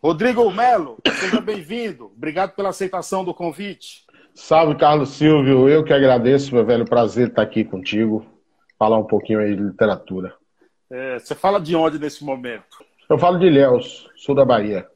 [0.00, 2.12] Rodrigo Melo, seja bem-vindo.
[2.16, 4.04] Obrigado pela aceitação do convite.
[4.32, 5.68] Salve, Carlos Silvio.
[5.68, 8.24] Eu que agradeço, meu velho prazer estar aqui contigo.
[8.78, 10.34] Falar um pouquinho aí de literatura.
[10.88, 12.84] É, você fala de onde nesse momento?
[13.10, 14.86] Eu falo de Ilhéus, sul da Bahia.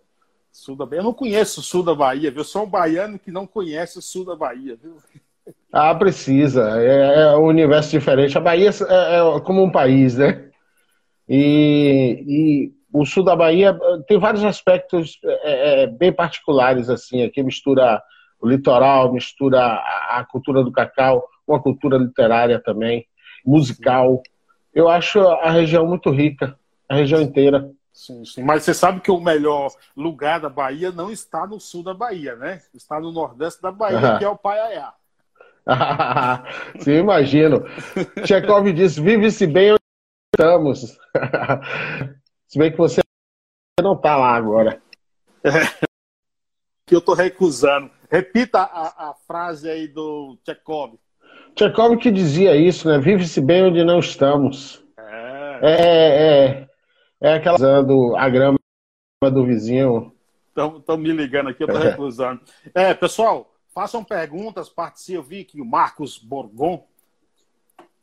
[0.53, 1.01] Sul da Bahia.
[1.01, 2.41] Eu não conheço o sul da Bahia, viu?
[2.41, 4.99] Eu sou um baiano que não conhece o sul da Bahia, viu?
[5.73, 6.81] Ah, precisa.
[6.81, 8.39] É, é um universo diferente.
[8.39, 10.49] A Bahia é, é como um país, né?
[11.29, 17.23] E, e, o sul da Bahia tem vários aspectos é, bem particulares, assim.
[17.23, 18.03] Aqui mistura
[18.41, 23.07] o litoral, mistura a, a cultura do cacau, uma cultura literária também,
[23.45, 24.23] musical.
[24.75, 27.71] Eu acho a região muito rica, a região inteira.
[27.93, 28.43] Sim, sim.
[28.43, 32.35] Mas você sabe que o melhor lugar da Bahia não está no sul da Bahia,
[32.37, 32.61] né?
[32.75, 34.93] Está no nordeste da Bahia, que é o Paiaiá.
[36.81, 37.65] sim, imagino.
[38.25, 39.81] Tchekov disse: vive-se bem onde
[40.35, 40.99] estamos.
[42.53, 43.01] Se bem que você
[43.83, 44.83] não está lá agora.
[46.87, 47.91] que eu estou recusando.
[48.11, 50.99] Repita a, a, frase aí do Tchekov.
[51.55, 52.99] Tchekov que dizia isso, né?
[52.99, 54.85] Vive-se bem onde não estamos.
[54.99, 56.69] É, é, é,
[57.23, 58.59] é aquela usando a grama
[59.23, 60.15] do vizinho.
[60.55, 62.43] Estão me ligando aqui, eu estou recusando.
[62.75, 65.17] É, pessoal, façam perguntas, participem.
[65.17, 66.87] Eu vi que o Marcos Borgon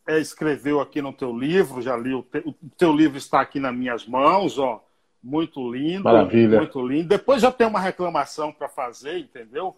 [0.10, 3.60] é, escreveu aqui no teu livro, já li, o, te, o teu livro está aqui
[3.60, 4.84] nas minhas mãos, ó.
[5.22, 6.06] Muito lindo.
[6.06, 6.58] Maravilha.
[6.58, 7.10] Muito lindo.
[7.10, 9.76] Depois já tem uma reclamação para fazer, entendeu?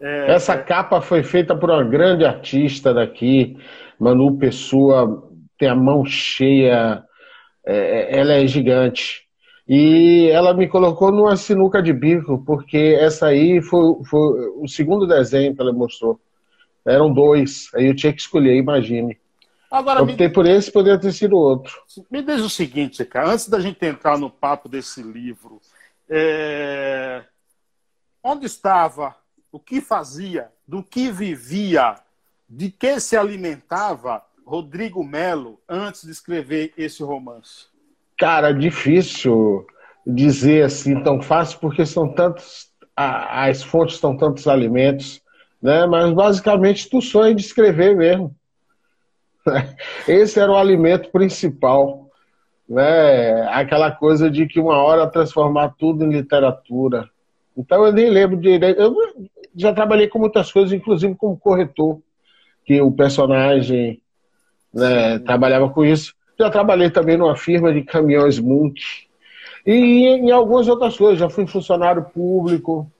[0.00, 0.62] É, Essa é...
[0.62, 3.56] capa foi feita por uma grande artista daqui,
[4.00, 7.04] Manu Pessoa, tem a mão cheia,
[7.64, 9.28] é, ela é gigante.
[9.68, 15.06] E ela me colocou numa sinuca de bico, porque essa aí foi, foi o segundo
[15.06, 16.18] desenho que ela mostrou.
[16.84, 19.18] Eram dois, aí eu tinha que escolher, imagine.
[19.70, 20.32] Agora, eu optei me...
[20.32, 21.72] por esse, poderia ter sido outro.
[22.10, 25.60] Me diz o seguinte, cara, antes da gente entrar no papo desse livro,
[26.08, 27.22] é...
[28.22, 29.14] onde estava
[29.52, 31.96] o que fazia, do que vivia,
[32.48, 37.66] de que se alimentava Rodrigo Melo antes de escrever esse romance?
[38.16, 39.66] Cara, difícil
[40.06, 45.20] dizer assim tão fácil, porque são tantos, as fontes são tantos alimentos,
[45.60, 45.86] né?
[45.86, 48.34] Mas basicamente tu sonha de escrever mesmo.
[50.06, 52.08] Esse era o alimento principal,
[52.68, 53.42] né?
[53.50, 57.08] Aquela coisa de que uma hora transformar tudo em literatura.
[57.56, 58.80] Então eu nem lembro direito.
[58.80, 58.94] Eu
[59.56, 61.98] já trabalhei com muitas coisas, inclusive como corretor,
[62.64, 64.00] que o personagem
[64.72, 66.14] né, trabalhava com isso.
[66.38, 69.08] Já trabalhei também numa firma de caminhões multi.
[69.66, 72.90] E em algumas outras coisas, já fui funcionário público.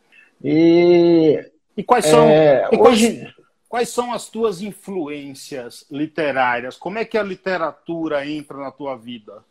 [0.42, 1.38] E,
[1.76, 3.34] e quais são, é, e quais, hoje...
[3.68, 6.76] quais são as tuas influências literárias?
[6.76, 9.44] Como é que a literatura entra na tua vida?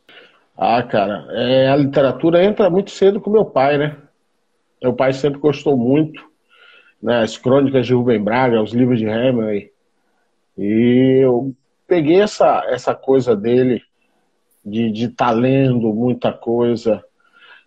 [0.58, 3.98] Ah, cara, é, a literatura entra muito cedo com meu pai, né?
[4.82, 6.28] Meu pai sempre gostou muito
[7.02, 9.72] né, as crônicas de Rubem Braga, os livros de Hemingway.
[10.58, 11.54] E eu
[11.88, 13.84] peguei essa, essa coisa dele
[14.66, 17.04] de estar de tá lendo muita coisa.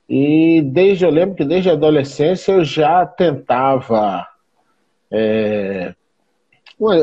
[0.09, 4.27] E desde, eu lembro que desde a adolescência eu já tentava
[5.11, 5.95] é,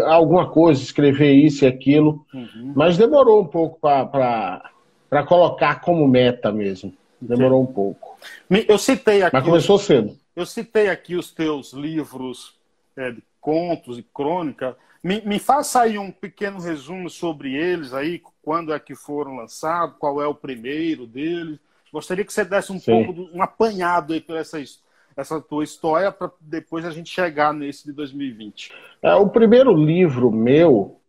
[0.06, 2.74] alguma coisa, escrever isso e aquilo, uhum.
[2.76, 6.94] mas demorou um pouco para colocar como meta mesmo.
[7.20, 8.18] Demorou um pouco.
[8.68, 9.36] Eu citei aqui.
[9.36, 10.16] Mas começou cedo.
[10.36, 12.56] Eu citei aqui os teus livros
[12.96, 14.78] é, de contos e crônica.
[15.04, 19.96] Me, me faça aí um pequeno resumo sobre eles aí, quando é que foram lançados,
[19.98, 21.60] qual é o primeiro deles.
[21.92, 23.06] Gostaria que você desse um Sim.
[23.06, 24.60] pouco, um apanhado aí por essa,
[25.18, 28.72] essa tua história, para depois a gente chegar nesse de 2020.
[29.02, 31.02] É, o primeiro livro meu,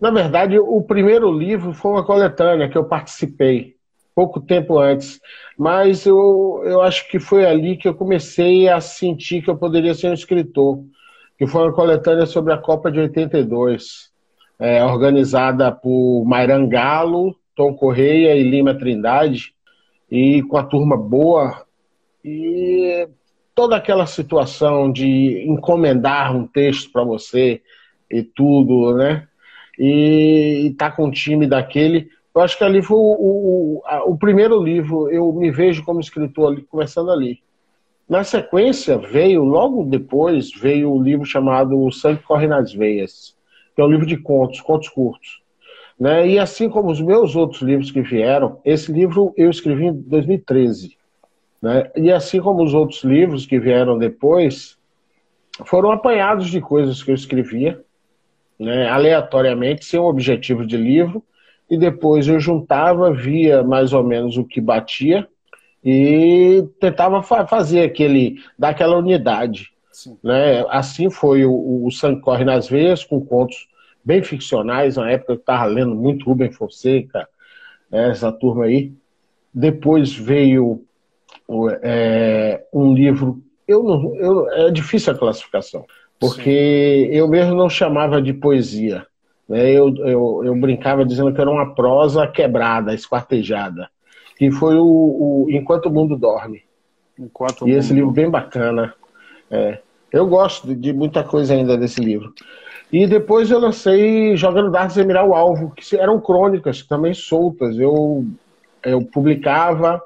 [0.00, 3.76] na verdade, o primeiro livro foi uma coletânea que eu participei
[4.16, 5.20] pouco tempo antes.
[5.58, 9.94] Mas eu, eu acho que foi ali que eu comecei a sentir que eu poderia
[9.94, 10.82] ser um escritor,
[11.38, 14.10] que foi uma coletânea sobre a Copa de 82,
[14.58, 19.54] é, organizada por Mairan Galo, Tom Correia e Lima Trindade,
[20.10, 21.66] e com a turma boa.
[22.24, 23.06] E
[23.56, 27.60] toda aquela situação de encomendar um texto para você
[28.08, 29.26] e tudo, né?
[29.76, 33.82] E estar tá com um time daquele eu acho que ali foi o, o,
[34.12, 37.38] o, primeiro livro, eu me vejo como escritor ali, começando ali.
[38.06, 43.34] Na sequência, veio, logo depois, veio o livro chamado O Sangue Corre nas Veias,
[43.74, 45.40] que é um livro de contos, contos curtos.
[45.98, 46.28] Né?
[46.28, 50.94] E assim como os meus outros livros que vieram, esse livro eu escrevi em 2013.
[51.60, 51.90] Né?
[51.96, 54.76] E assim como os outros livros que vieram depois,
[55.64, 57.82] foram apanhados de coisas que eu escrevia,
[58.58, 58.88] né?
[58.88, 61.22] aleatoriamente, sem um objetivo de livro,
[61.68, 65.26] e depois eu juntava, via mais ou menos o que batia
[65.84, 69.70] e tentava fa fazer aquele, dar aquela unidade.
[70.22, 70.64] Né?
[70.68, 73.68] Assim foi o, o Sangue Corre nas Veias, com contos
[74.04, 77.28] bem ficcionais, na época eu estava lendo muito Rubem Fonseca,
[77.90, 78.92] essa turma aí.
[79.52, 80.84] Depois veio
[81.82, 85.84] é, um livro, eu não, eu, é difícil a classificação,
[86.18, 87.16] porque Sim.
[87.16, 89.06] eu mesmo não chamava de poesia.
[89.48, 89.70] Né?
[89.70, 93.88] Eu, eu, eu brincava dizendo que era uma prosa quebrada, esquartejada,
[94.36, 96.62] que foi o, o Enquanto o Mundo Dorme.
[97.18, 98.94] Enquanto e esse livro bem bacana.
[99.50, 99.78] É.
[100.12, 102.32] Eu gosto de muita coisa ainda desse livro.
[102.92, 107.78] E depois eu lancei Jogando Dardos e Mirar o Alvo, que eram crônicas também soltas.
[107.78, 108.24] Eu,
[108.84, 110.00] eu publicava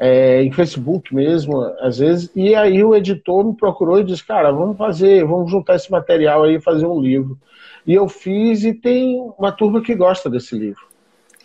[0.00, 4.50] é, em Facebook mesmo, às vezes, e aí o editor me procurou e disse, cara,
[4.50, 7.38] vamos fazer, vamos juntar esse material aí e fazer um livro.
[7.86, 10.80] E eu fiz e tem uma turma que gosta desse livro.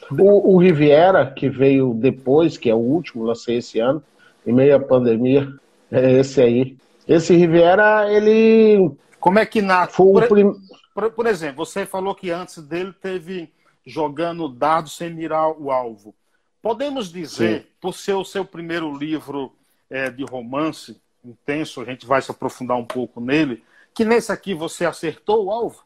[0.09, 4.01] O, o Riviera, que veio depois, que é o último, lancei esse ano,
[4.47, 5.51] em meio à pandemia,
[5.91, 6.77] é esse aí.
[7.05, 8.89] Esse Riviera, ele.
[9.19, 9.97] Como é que nasce?
[9.97, 10.53] Por, prim...
[10.93, 13.51] por, por, exemplo, você falou que antes dele teve
[13.85, 16.15] jogando dardos sem mirar o alvo.
[16.65, 17.67] Podemos dizer, Sim.
[17.79, 19.51] por ser o seu primeiro livro
[19.87, 23.63] é, de romance intenso, a gente vai se aprofundar um pouco nele,
[23.93, 25.83] que nesse aqui você acertou o alvo?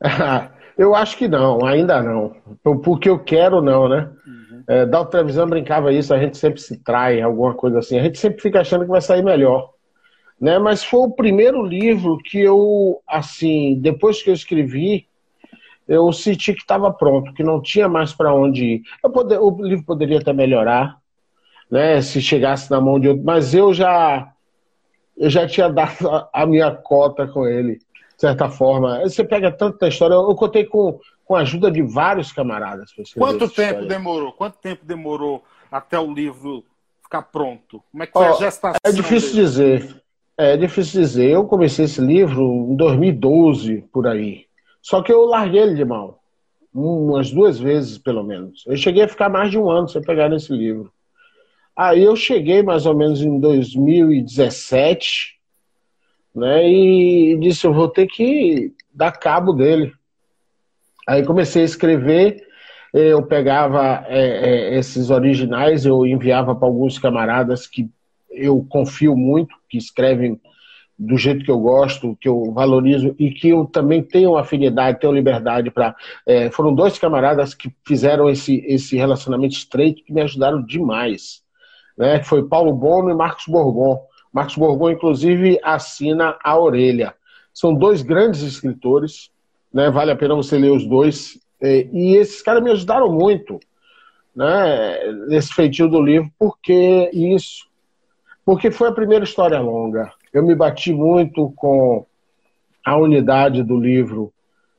[0.76, 2.34] eu acho que não, ainda não.
[2.82, 4.10] Porque eu quero, não, né?
[4.26, 4.64] Uhum.
[4.66, 7.96] É, da televisão brincava isso, a gente sempre se trai, alguma coisa assim.
[7.96, 9.76] A gente sempre fica achando que vai sair melhor
[10.40, 10.58] né?
[10.58, 15.06] Mas foi o primeiro livro que eu, assim, depois que eu escrevi,
[15.88, 18.82] eu senti que estava pronto, que não tinha mais para onde ir.
[19.02, 20.98] Poder, o livro poderia até melhorar,
[21.70, 22.00] né?
[22.02, 24.32] Se chegasse na mão de outro, mas eu já,
[25.16, 29.00] eu já tinha dado a, a minha cota com ele, de certa forma.
[29.00, 30.14] Você pega tanta história.
[30.14, 32.90] Eu, eu contei com, com a ajuda de vários camaradas.
[33.16, 33.88] Quanto tempo história.
[33.88, 34.32] demorou?
[34.32, 36.64] Quanto tempo demorou até o livro
[37.00, 37.80] ficar pronto?
[37.92, 38.80] Como é que foi oh, a gestação?
[38.82, 39.46] É difícil dele?
[39.46, 40.02] dizer.
[40.36, 41.30] É difícil dizer.
[41.30, 44.45] Eu comecei esse livro em 2012, por aí.
[44.86, 46.14] Só que eu larguei ele de mão.
[46.72, 48.62] Umas duas vezes, pelo menos.
[48.68, 50.92] Eu cheguei a ficar mais de um ano sem pegar nesse livro.
[51.76, 55.40] Aí eu cheguei mais ou menos em 2017,
[56.32, 56.70] né?
[56.70, 59.92] E disse, eu vou ter que dar cabo dele.
[61.08, 62.46] Aí comecei a escrever,
[62.94, 67.90] eu pegava é, é, esses originais, eu enviava para alguns camaradas que
[68.30, 70.40] eu confio muito, que escrevem
[70.98, 75.12] do jeito que eu gosto, que eu valorizo e que eu também tenho afinidade, tenho
[75.12, 75.94] liberdade para.
[76.26, 81.42] É, foram dois camaradas que fizeram esse, esse relacionamento estreito que me ajudaram demais.
[81.96, 82.22] Né?
[82.22, 84.00] Foi Paulo Bono e Marcos Borgon.
[84.32, 87.14] Marcos Borgon, inclusive, assina a orelha.
[87.52, 89.30] São dois grandes escritores,
[89.72, 89.90] né?
[89.90, 91.38] vale a pena você ler os dois.
[91.60, 93.60] É, e esses caras me ajudaram muito
[94.34, 95.12] né?
[95.28, 97.66] nesse feitio do livro, porque isso
[98.46, 100.12] porque foi a primeira história longa.
[100.36, 102.04] Eu me bati muito com
[102.84, 104.30] a unidade do livro,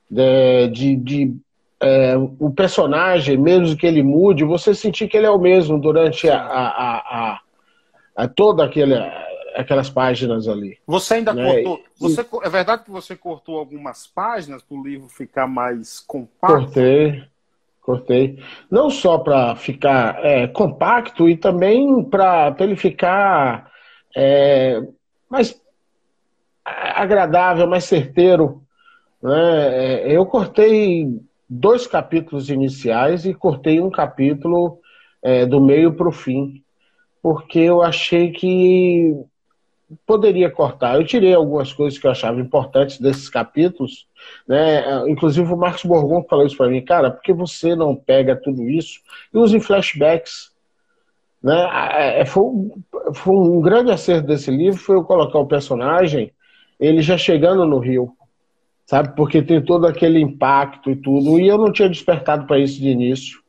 [0.07, 1.35] de, de, de
[1.81, 6.29] é, o personagem, mesmo que ele mude, você sentir que ele é o mesmo durante
[6.29, 7.39] a, a, a,
[8.17, 8.93] a toda aquele,
[9.55, 10.77] aquelas páginas ali.
[10.85, 11.63] Você ainda né?
[11.63, 11.83] cortou?
[12.01, 16.65] Você, é verdade que você cortou algumas páginas para o livro ficar mais compacto?
[16.65, 17.23] Cortei,
[17.81, 18.43] cortei.
[18.69, 23.71] Não só para ficar é, compacto, e também para ele ficar
[24.15, 24.83] é,
[25.29, 25.61] mais
[26.65, 28.61] agradável, mais certeiro.
[29.21, 30.03] Né?
[30.03, 34.79] É, eu cortei dois capítulos iniciais e cortei um capítulo
[35.21, 36.63] é, do meio para o fim,
[37.21, 39.15] porque eu achei que
[40.05, 40.95] poderia cortar.
[40.95, 44.05] Eu tirei algumas coisas que eu achava importantes desses capítulos,
[44.47, 45.09] né?
[45.09, 48.67] Inclusive o Marcos Borgon falou isso para mim, cara, por que você não pega tudo
[48.69, 48.99] isso
[49.33, 50.51] e usa em flashbacks?
[51.41, 52.19] Né?
[52.19, 52.45] É, foi,
[53.13, 56.33] foi um grande acerto desse livro foi eu colocar o personagem
[56.79, 58.11] ele já chegando no Rio,
[58.85, 59.15] sabe?
[59.15, 62.89] Porque tem todo aquele impacto e tudo, e eu não tinha despertado para isso de
[62.89, 63.41] início.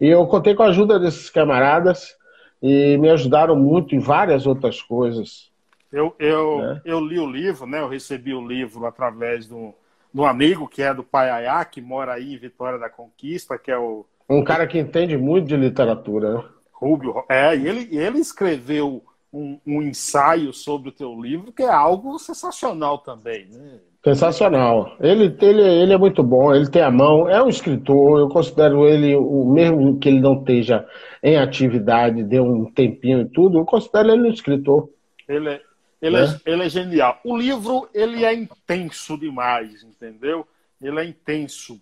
[0.00, 2.16] E eu contei com a ajuda desses camaradas
[2.62, 5.52] e me ajudaram muito em várias outras coisas.
[5.92, 6.80] Eu, eu, né?
[6.84, 7.80] eu li o livro, né?
[7.80, 9.72] Eu recebi o livro através do,
[10.14, 13.78] um amigo que é do Paiaiá, que mora aí em Vitória da Conquista, que é
[13.78, 14.04] o.
[14.28, 16.44] Um cara que entende muito de literatura, né?
[16.84, 21.72] Rubio, é, e ele, ele escreveu um, um, ensaio sobre o teu livro, que é
[21.72, 23.80] algo sensacional também, né?
[24.04, 24.96] Sensacional.
[25.00, 28.86] Ele, ele, ele é muito bom, ele tem a mão, é um escritor, eu considero
[28.86, 30.86] ele, o mesmo que ele não esteja
[31.22, 34.90] em atividade, deu um tempinho e tudo, eu considero ele um escritor.
[35.26, 35.62] Ele é,
[36.02, 36.24] ele, é.
[36.24, 37.18] é ele é genial.
[37.24, 40.46] O livro, ele é intenso demais, entendeu?
[40.82, 41.80] Ele é intenso.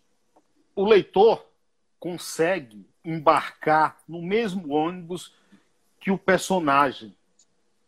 [0.76, 1.44] O leitor
[2.02, 5.32] consegue embarcar no mesmo ônibus
[6.00, 7.14] que o personagem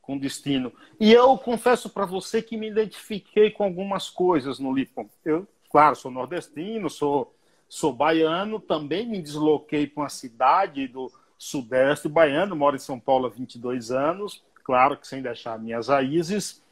[0.01, 0.73] com destino.
[1.01, 5.11] E eu confesso para você que me identifiquei com algumas coisas no livro.
[5.25, 7.35] Eu, claro, sou nordestino, sou,
[7.69, 13.27] sou baiano, também me desloquei para uma cidade do sudeste baiano, moro em São Paulo
[13.27, 16.63] há 22 anos, claro que sem deixar minhas raízes.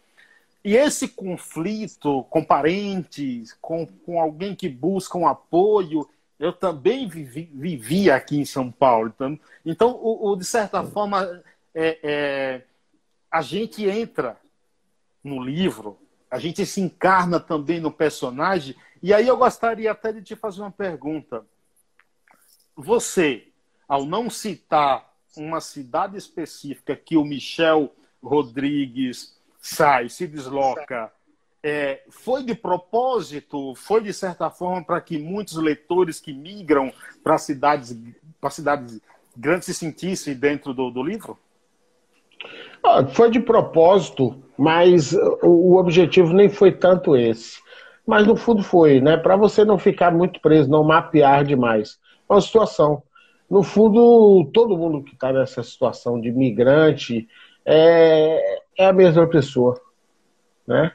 [0.65, 6.09] E esse conflito com parentes, com, com alguém que busca um apoio,
[6.43, 9.13] eu também vivi, vivi aqui em São Paulo.
[9.15, 11.41] Então, então o, o de certa forma,
[11.73, 12.63] é, é,
[13.31, 14.37] a gente entra
[15.23, 15.97] no livro,
[16.29, 18.75] a gente se encarna também no personagem.
[19.01, 21.47] E aí eu gostaria até de te fazer uma pergunta.
[22.75, 23.47] Você,
[23.87, 31.13] ao não citar uma cidade específica que o Michel Rodrigues sai, se desloca,
[31.63, 36.93] é, foi de propósito, foi de certa forma para que muitos leitores que migram
[37.23, 37.97] para cidades,
[38.41, 39.01] para cidades
[39.37, 41.39] grandes se sentissem dentro do, do livro?
[42.83, 47.61] Ah, foi de propósito, mas o objetivo nem foi tanto esse.
[48.05, 49.17] Mas no fundo foi, né?
[49.17, 52.01] Para você não ficar muito preso, não mapear demais.
[52.29, 53.03] Uma situação.
[53.49, 57.29] No fundo, todo mundo que está nessa situação de migrante
[57.65, 59.81] é, é a mesma pessoa,
[60.67, 60.93] né?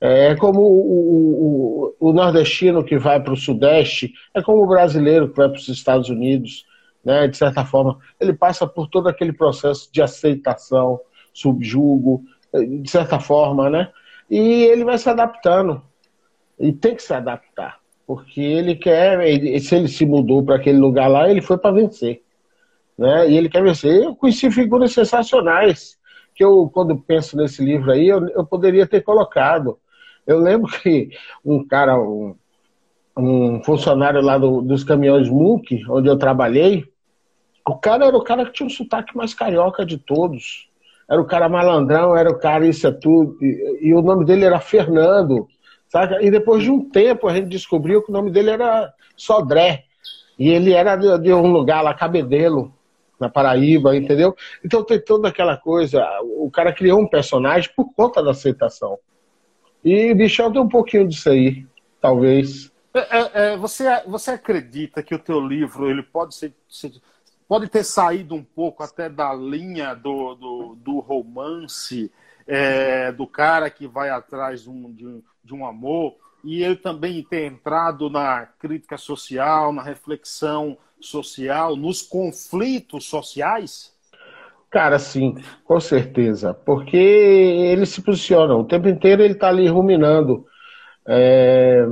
[0.00, 5.28] É como o, o, o nordestino que vai para o Sudeste, é como o brasileiro
[5.28, 6.64] que vai para os Estados Unidos,
[7.04, 7.28] né?
[7.28, 11.00] De certa forma, ele passa por todo aquele processo de aceitação,
[11.32, 13.90] subjugo, de certa forma, né?
[14.30, 15.82] E ele vai se adaptando.
[16.58, 17.78] E tem que se adaptar.
[18.06, 19.18] Porque ele quer,
[19.60, 22.22] se ele se mudou para aquele lugar lá, ele foi para vencer.
[22.98, 23.30] Né?
[23.30, 24.02] E ele quer vencer.
[24.02, 25.98] Eu conheci figuras sensacionais
[26.34, 29.78] que eu, quando penso nesse livro aí, eu, eu poderia ter colocado.
[30.26, 31.10] Eu lembro que
[31.44, 32.34] um cara, um,
[33.16, 36.84] um funcionário lá do, dos caminhões MUC, onde eu trabalhei,
[37.66, 40.68] o cara era o cara que tinha o sotaque mais carioca de todos.
[41.08, 43.36] Era o cara malandrão, era o cara isso é tudo.
[43.42, 45.48] E, e o nome dele era Fernando.
[45.88, 46.22] Saca?
[46.22, 49.84] E depois de um tempo a gente descobriu que o nome dele era Sodré.
[50.38, 52.72] E ele era de, de um lugar lá, Cabedelo
[53.20, 54.34] na Paraíba, entendeu?
[54.64, 56.02] Então tem toda aquela coisa.
[56.22, 58.98] O cara criou um personagem por conta da aceitação.
[59.84, 61.66] E Bichão tem um pouquinho disso aí,
[62.00, 62.70] talvez.
[62.92, 66.52] É, é, é, você, você acredita que o teu livro ele pode ser,
[67.48, 72.10] pode ter saído um pouco até da linha do, do, do romance,
[72.46, 77.22] é, do cara que vai atrás de um, de, de um amor, e ele também
[77.22, 83.94] ter entrado na crítica social, na reflexão social, nos conflitos sociais?
[84.70, 85.34] Cara, sim,
[85.64, 86.54] com certeza.
[86.54, 90.46] Porque ele se posiciona, o tempo inteiro ele está ali ruminando.
[91.06, 91.86] É,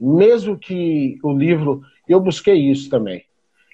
[0.00, 1.82] mesmo que o livro.
[2.08, 3.24] Eu busquei isso também.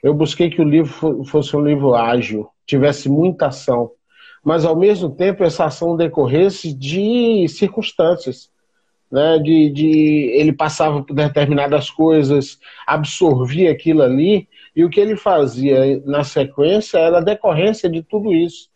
[0.03, 3.93] Eu busquei que o livro fosse um livro ágil, tivesse muita ação,
[4.45, 8.51] mas ao mesmo tempo essa ação decorresse de circunstâncias
[9.13, 15.17] né, de, de ele passava por determinadas coisas, absorvia aquilo ali, e o que ele
[15.17, 18.71] fazia na sequência era a decorrência de tudo isso.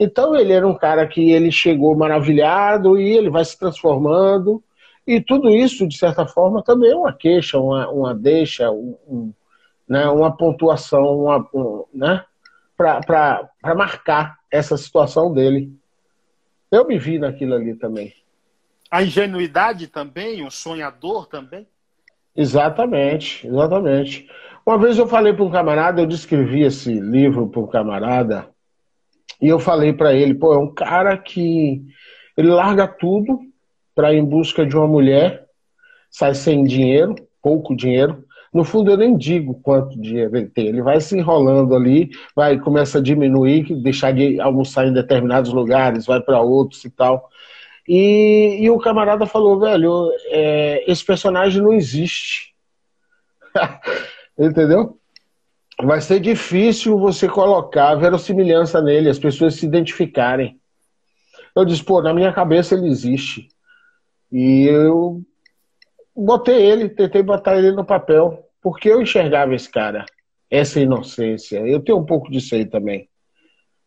[0.00, 4.62] Então ele era um cara que ele chegou maravilhado e ele vai se transformando,
[5.06, 9.32] e tudo isso, de certa forma, também é uma queixa, uma, uma deixa, um, um,
[9.88, 12.24] né, uma pontuação, uma, um, né,
[12.76, 15.72] para marcar essa situação dele.
[16.70, 18.14] Eu me vi naquilo ali também.
[18.90, 21.66] A ingenuidade também, o sonhador também?
[22.36, 24.28] Exatamente, exatamente.
[24.64, 28.48] Uma vez eu falei para um camarada, eu descrevi esse livro para um camarada,
[29.40, 31.82] e eu falei para ele, pô, é um cara que
[32.36, 33.40] ele larga tudo
[33.94, 35.46] para ir em busca de uma mulher,
[36.08, 38.24] sai sem dinheiro, pouco dinheiro.
[38.54, 40.68] No fundo, eu nem digo quanto dinheiro ele tem.
[40.68, 46.06] Ele vai se enrolando ali, vai começa a diminuir, deixar de almoçar em determinados lugares,
[46.06, 47.28] vai para outros e tal.
[47.88, 52.54] E, e o camarada falou, velho, é, esse personagem não existe.
[54.38, 54.98] Entendeu?
[55.82, 60.60] Vai ser difícil você colocar verossimilhança nele, as pessoas se identificarem.
[61.54, 63.48] Eu disse, pô, na minha cabeça ele existe.
[64.30, 65.22] E eu
[66.14, 70.04] botei ele, tentei botar ele no papel, porque eu enxergava esse cara,
[70.50, 71.58] essa inocência.
[71.66, 73.08] Eu tenho um pouco disso aí também.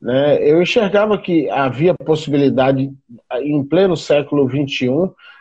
[0.02, 0.38] Né?
[0.48, 2.92] Eu enxergava que havia possibilidade,
[3.42, 4.90] em pleno século XXI,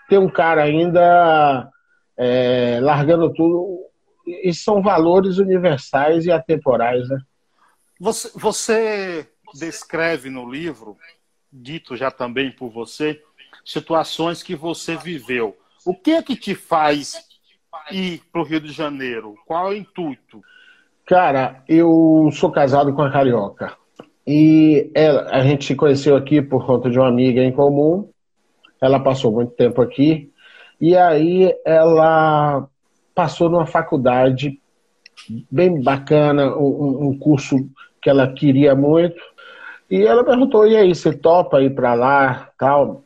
[0.09, 1.69] ter um cara ainda
[2.17, 3.81] é, largando tudo.
[4.27, 7.09] E são valores universais e atemporais.
[7.09, 7.19] Né?
[8.01, 10.97] Você, você descreve no livro,
[11.53, 13.21] dito já também por você,
[13.65, 15.57] situações que você viveu.
[15.85, 17.23] O que é que te faz
[17.91, 19.35] ir para o Rio de Janeiro?
[19.47, 20.43] Qual é o intuito?
[21.07, 23.77] Cara, eu sou casado com a carioca.
[24.27, 28.11] E ela, a gente se conheceu aqui por conta de uma amiga em comum.
[28.81, 30.33] Ela passou muito tempo aqui.
[30.81, 32.67] E aí ela
[33.15, 34.61] passou numa faculdade
[35.51, 37.69] bem bacana, um, um curso
[38.03, 39.21] que ela queria muito.
[39.91, 42.51] E ela perguntou: e aí, você topa ir para lá?
[42.59, 43.05] tal?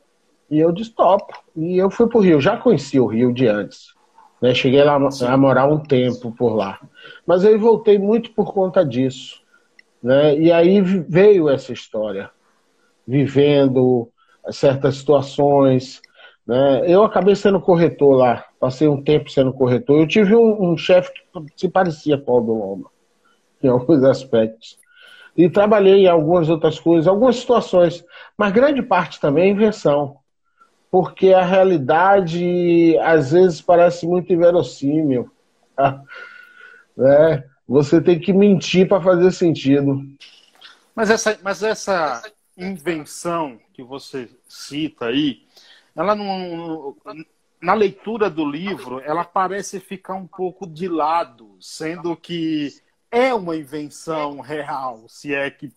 [0.49, 1.33] E eu disse: topo.
[1.55, 2.41] E eu fui para o Rio.
[2.41, 3.93] Já conheci o Rio de antes.
[4.41, 4.53] Né?
[4.53, 6.79] Cheguei lá a morar um tempo por lá.
[7.25, 9.41] Mas eu voltei muito por conta disso.
[10.01, 10.37] Né?
[10.39, 12.31] E aí veio essa história,
[13.05, 14.09] vivendo
[14.51, 16.01] certas situações.
[16.45, 16.83] Né?
[16.87, 19.99] Eu acabei sendo corretor lá, passei um tempo sendo corretor.
[19.99, 21.21] Eu tive um, um chefe que
[21.55, 22.91] se parecia com o Aldo Loma,
[23.63, 24.77] em alguns aspectos.
[25.37, 28.03] E trabalhei em algumas outras coisas, algumas situações,
[28.37, 30.17] mas grande parte também é invenção.
[30.91, 35.29] Porque a realidade às vezes parece muito inverossímil.
[36.97, 37.45] Né?
[37.65, 40.01] Você tem que mentir para fazer sentido.
[40.93, 42.21] Mas essa, mas essa
[42.57, 45.43] invenção que você cita aí,
[45.99, 46.95] ela não,
[47.61, 52.73] na leitura do livro, ela parece ficar um pouco de lado, sendo que
[53.11, 55.71] é uma invenção real, se é que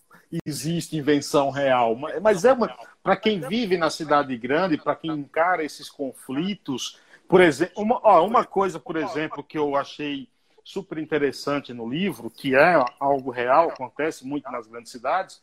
[0.46, 1.96] existe invenção real.
[2.22, 7.40] Mas é uma para quem vive na cidade grande, para quem encara esses conflitos, por
[7.40, 10.28] exemplo, uma, ó, uma coisa, por exemplo, que eu achei
[10.62, 15.42] super interessante no livro, que é algo real, acontece muito nas grandes cidades.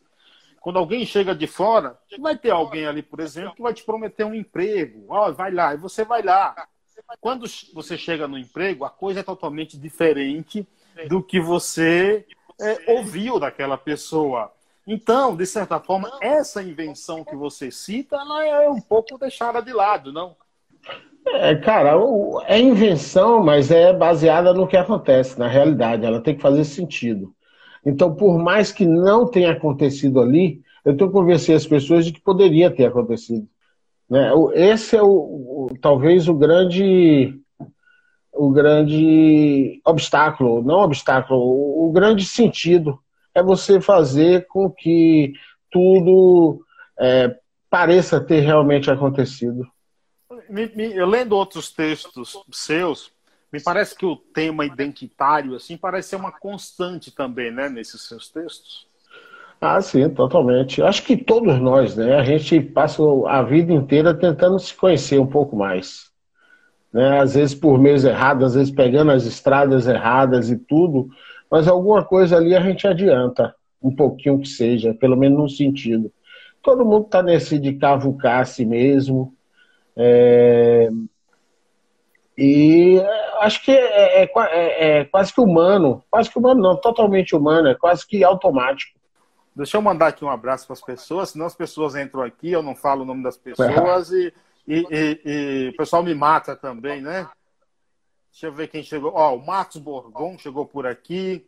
[0.61, 4.23] Quando alguém chega de fora, vai ter alguém ali, por exemplo, que vai te prometer
[4.23, 5.05] um emprego.
[5.09, 6.67] Ó, oh, vai lá, e você vai lá.
[7.19, 10.67] Quando você chega no emprego, a coisa é totalmente diferente
[11.07, 12.25] do que você
[12.59, 14.51] é, ouviu daquela pessoa.
[14.85, 19.71] Então, de certa forma, essa invenção que você cita, ela é um pouco deixada de
[19.71, 20.35] lado, não?
[21.27, 21.93] É, cara,
[22.45, 26.05] é invenção, mas é baseada no que acontece, na realidade.
[26.05, 27.33] Ela tem que fazer sentido.
[27.85, 32.13] Então, por mais que não tenha acontecido ali, eu tenho que convencer as pessoas de
[32.13, 33.47] que poderia ter acontecido.
[34.09, 34.31] Né?
[34.53, 37.35] Esse é o, o, talvez o grande
[38.31, 42.97] o grande obstáculo, não obstáculo, o grande sentido
[43.35, 45.33] é você fazer com que
[45.69, 46.61] tudo
[46.97, 47.35] é,
[47.69, 49.67] pareça ter realmente acontecido
[50.95, 53.11] eu lendo outros textos seus,
[53.51, 58.29] me parece que o tema identitário assim parece ser uma constante também, né, nesses seus
[58.29, 58.87] textos.
[59.61, 60.81] Ah, sim, totalmente.
[60.81, 62.15] Acho que todos nós, né?
[62.15, 66.09] A gente passa a vida inteira tentando se conhecer um pouco mais.
[66.93, 67.19] Né?
[67.19, 71.09] Às vezes por meios errados, às vezes pegando as estradas erradas e tudo,
[71.51, 76.11] mas alguma coisa ali a gente adianta, um pouquinho que seja, pelo menos num sentido.
[76.61, 79.33] Todo mundo está nesse de cavucar a si mesmo,
[79.95, 80.89] é...
[82.41, 83.01] E
[83.41, 87.67] acho que é, é, é, é, quase que humano, quase que humano não, totalmente humano,
[87.67, 88.97] é quase que automático.
[89.53, 92.63] Deixa eu mandar aqui um abraço para as pessoas, senão as pessoas entram aqui, eu
[92.63, 94.33] não falo o nome das pessoas e,
[94.65, 97.27] e, e, e o pessoal me mata também, né?
[98.31, 99.11] Deixa eu ver quem chegou.
[99.13, 101.45] Ó, o Marcos Borgon chegou por aqui.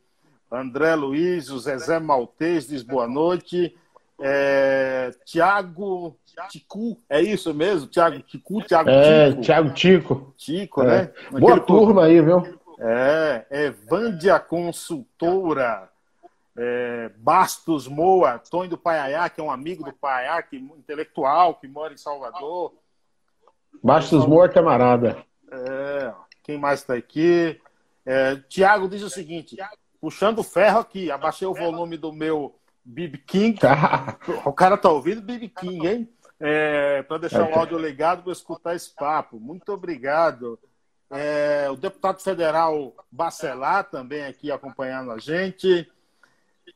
[0.52, 3.78] André Luiz, o Zezé Maltês diz boa noite.
[4.24, 6.16] É, Tiago
[6.50, 7.88] Ticu, é isso mesmo?
[7.88, 9.42] Tiago Ticu, Tiago é, Tico.
[9.42, 10.34] Tiago Tico.
[10.38, 10.86] Tico, é.
[10.86, 11.14] né?
[11.32, 12.44] Boa turma aí, viu?
[12.80, 15.90] É, é Vândia Consultora,
[16.58, 21.68] é, Bastos Moa, Tony do Paiaiá, que é um amigo do Paiaiá, que, intelectual, que
[21.68, 22.74] mora em Salvador.
[23.84, 25.18] Bastos Moa, camarada.
[25.52, 27.60] É, quem mais está aqui?
[28.06, 29.58] É, Tiago diz o seguinte,
[30.00, 33.60] puxando ferro aqui, abaixei o volume do meu BB King.
[34.46, 36.10] o cara tá ouvindo BB King, hein?
[36.40, 39.40] É, para deixar o áudio ligado para escutar esse papo.
[39.40, 40.58] Muito obrigado.
[41.10, 45.88] É, o deputado federal Bacelar também aqui acompanhando a gente.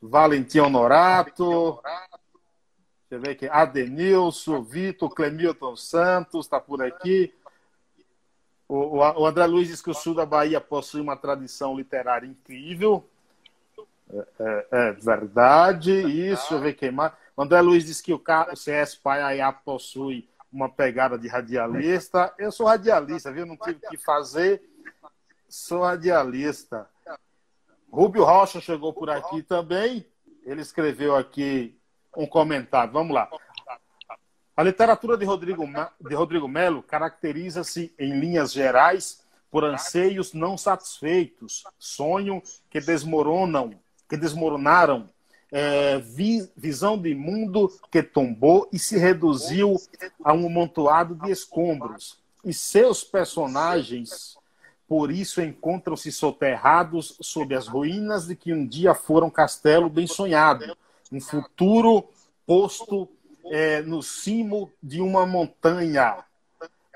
[0.00, 1.80] Valentim Honorato.
[3.08, 3.48] Deixa eu ver aqui.
[3.48, 7.32] Adenilson, Vitor, Clemilton Santos está por aqui.
[8.68, 13.08] O, o, André Luiz diz que o sul da Bahia possui uma tradição literária incrível.
[14.12, 16.76] É, é, é verdade, isso, deixa eu ver.
[17.36, 22.32] O André Luiz disse que o, o CS Paiaiá possui uma pegada de radialista.
[22.38, 23.44] Eu sou radialista, viu?
[23.44, 24.62] Não tive que fazer,
[25.48, 26.88] sou radialista.
[27.90, 30.06] Rubio Rocha chegou por aqui também.
[30.44, 31.78] Ele escreveu aqui
[32.16, 32.92] um comentário.
[32.92, 33.28] Vamos lá.
[34.56, 35.64] A literatura de Rodrigo,
[36.00, 44.16] de Rodrigo Melo caracteriza-se, em linhas gerais, por anseios não satisfeitos, sonhos que desmoronam que
[44.16, 45.08] desmoronaram,
[45.50, 49.76] é, vi, visão de mundo que tombou e se reduziu
[50.22, 52.18] a um amontoado de escombros.
[52.44, 54.36] E seus personagens,
[54.88, 60.76] por isso, encontram-se soterrados sob as ruínas de que um dia foram castelo bem sonhado,
[61.12, 62.08] um futuro
[62.46, 63.08] posto
[63.46, 66.24] é, no cimo de uma montanha.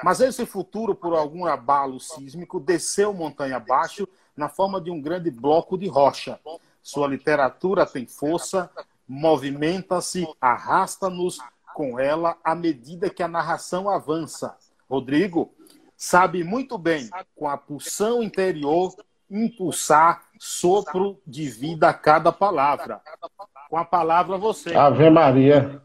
[0.03, 5.31] Mas esse futuro, por algum abalo sísmico, desceu montanha abaixo na forma de um grande
[5.31, 6.41] bloco de rocha.
[6.91, 8.69] Sua literatura tem força,
[9.07, 11.39] movimenta-se, arrasta-nos
[11.73, 14.57] com ela à medida que a narração avança.
[14.89, 15.55] Rodrigo
[15.97, 18.93] sabe muito bem, com a pulsão interior,
[19.31, 23.01] impulsar sopro de vida a cada palavra.
[23.69, 24.75] Com a palavra você.
[24.75, 25.81] Ave Maria.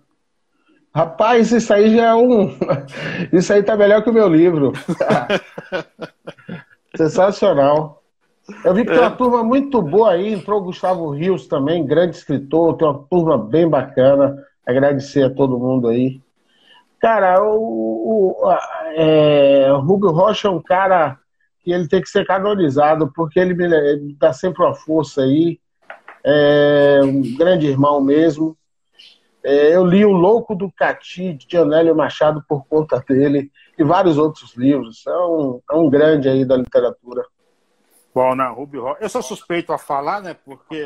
[0.91, 2.57] Rapaz, isso aí já é um.
[3.31, 4.71] Isso aí tá melhor que o meu livro.
[6.95, 8.01] Sensacional.
[8.63, 9.15] Eu vi que tem uma é.
[9.15, 13.67] turma muito boa aí, entrou o Gustavo Rios também, grande escritor, tem uma turma bem
[13.67, 14.35] bacana.
[14.65, 16.21] Agradecer a todo mundo aí.
[16.99, 18.51] Cara, o, o,
[18.95, 21.19] é, o Rubio Rocha é um cara
[21.63, 25.59] que ele tem que ser canonizado, porque ele me ele dá sempre uma força aí.
[26.23, 28.57] É um grande irmão mesmo.
[29.43, 34.17] É, eu li O Louco do Cati, de Anélio Machado, por conta dele, e vários
[34.17, 35.05] outros livros.
[35.05, 37.23] É um, é um grande aí da literatura.
[38.15, 39.03] Bom, na Ruby Rock.
[39.03, 40.33] Eu sou suspeito a falar, né?
[40.33, 40.81] Porque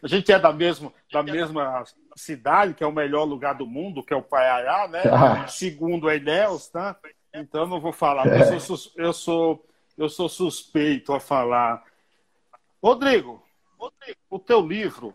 [0.00, 1.82] a gente é da mesma, da mesma
[2.14, 5.02] cidade, que é o melhor lugar do mundo, que é o Paiaiá, né?
[5.06, 5.48] Ah.
[5.48, 6.96] Segundo a Enéas, tá?
[7.34, 8.28] Então não vou falar.
[8.28, 9.66] Eu sou, eu sou,
[9.98, 11.82] eu sou suspeito a falar.
[12.80, 13.42] Rodrigo,
[14.30, 15.12] o teu livro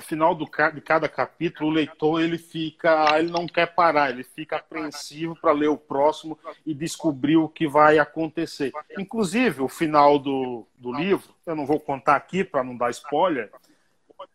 [0.00, 4.56] final do, de cada capítulo, o leitor ele fica, ele não quer parar, ele fica
[4.56, 8.72] apreensivo para ler o próximo e descobrir o que vai acontecer.
[8.98, 13.50] Inclusive, o final do, do livro, eu não vou contar aqui para não dar spoiler,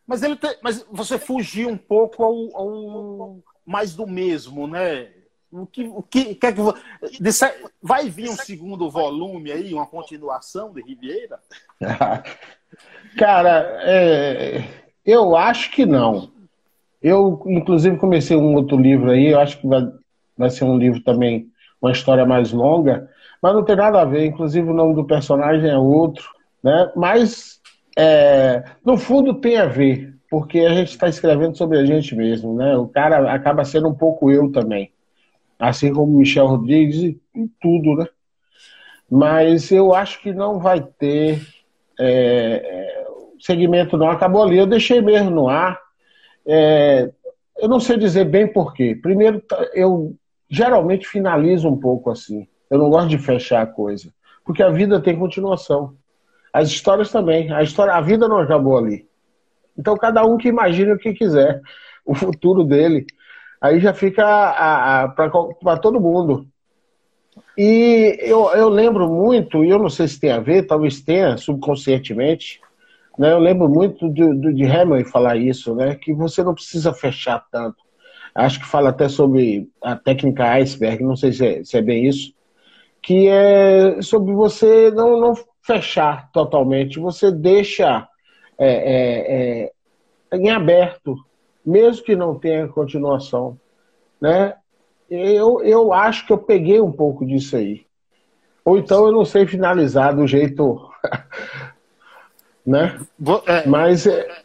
[0.06, 5.12] mas ele tem, mas você fugiu um pouco ao, ao mais do mesmo, né?
[5.52, 6.54] O que, o que, que, é
[7.82, 11.40] vai vir um segundo volume aí, uma continuação de Ribeira?
[13.18, 16.30] Cara, é eu acho que não.
[17.02, 19.88] Eu, inclusive, comecei um outro livro aí, eu acho que vai,
[20.38, 21.48] vai ser um livro também,
[21.80, 23.10] uma história mais longa,
[23.42, 26.26] mas não tem nada a ver, inclusive o nome do personagem é outro,
[26.64, 26.92] né?
[26.96, 27.62] Mas,
[27.96, 32.56] é, no fundo, tem a ver, porque a gente está escrevendo sobre a gente mesmo,
[32.56, 32.76] né?
[32.76, 34.92] O cara acaba sendo um pouco eu também,
[35.60, 38.08] assim como Michel Rodrigues e, e tudo, né?
[39.10, 41.46] Mas eu acho que não vai ter
[42.00, 42.95] é,
[43.46, 44.58] segmento não acabou ali.
[44.58, 45.80] Eu deixei mesmo no ar.
[46.46, 47.12] É,
[47.58, 48.96] eu não sei dizer bem porquê.
[48.96, 49.42] Primeiro,
[49.74, 50.16] eu
[50.50, 52.48] geralmente finalizo um pouco assim.
[52.70, 54.12] Eu não gosto de fechar a coisa.
[54.44, 55.94] Porque a vida tem continuação.
[56.52, 57.52] As histórias também.
[57.54, 59.08] A, história, a vida não acabou ali.
[59.78, 61.62] Então, cada um que imagine o que quiser.
[62.08, 63.04] O futuro dele.
[63.60, 64.24] Aí já fica
[65.16, 66.46] para todo mundo.
[67.58, 71.36] E eu, eu lembro muito, e eu não sei se tem a ver, talvez tenha
[71.36, 72.62] subconscientemente,
[73.18, 73.32] né?
[73.32, 75.96] Eu lembro muito de, de Hemingway falar isso, né?
[75.96, 77.78] que você não precisa fechar tanto.
[78.34, 82.06] Acho que fala até sobre a técnica iceberg, não sei se é, se é bem
[82.06, 82.34] isso,
[83.02, 88.06] que é sobre você não, não fechar totalmente, você deixa
[88.58, 89.72] é, é,
[90.32, 91.16] é, em aberto,
[91.66, 93.58] mesmo que não tenha continuação.
[94.20, 94.54] Né?
[95.10, 97.86] Eu, eu acho que eu peguei um pouco disso aí.
[98.66, 100.90] Ou então eu não sei finalizar do jeito
[102.66, 103.00] né?
[103.46, 104.44] É, Mas é...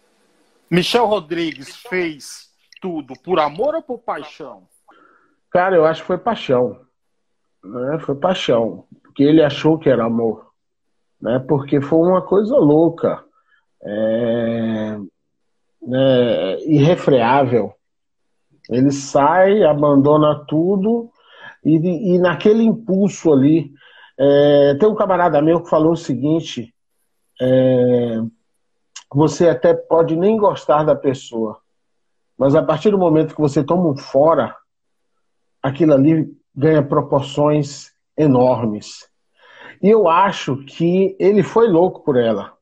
[0.71, 4.63] Michel Rodrigues fez tudo por amor ou por paixão?
[5.51, 6.81] Cara, eu acho que foi paixão.
[7.65, 7.99] Né?
[8.01, 8.85] Foi paixão.
[9.03, 10.51] Porque ele achou que era amor.
[11.21, 11.39] Né?
[11.41, 13.25] Porque foi uma coisa louca.
[13.83, 14.97] É...
[15.83, 16.61] Né?
[16.67, 17.75] Irrefreável.
[18.69, 21.11] Ele sai, abandona tudo
[21.65, 23.73] e, e naquele impulso ali.
[24.17, 24.77] É...
[24.79, 26.73] Tem um camarada meu que falou o seguinte:
[27.41, 28.21] é,
[29.13, 31.59] você até pode nem gostar da pessoa,
[32.39, 34.55] mas a partir do momento que você toma um fora,
[35.63, 39.09] aquilo ali ganha proporções enormes.
[39.83, 42.53] E eu acho que ele foi louco por ela.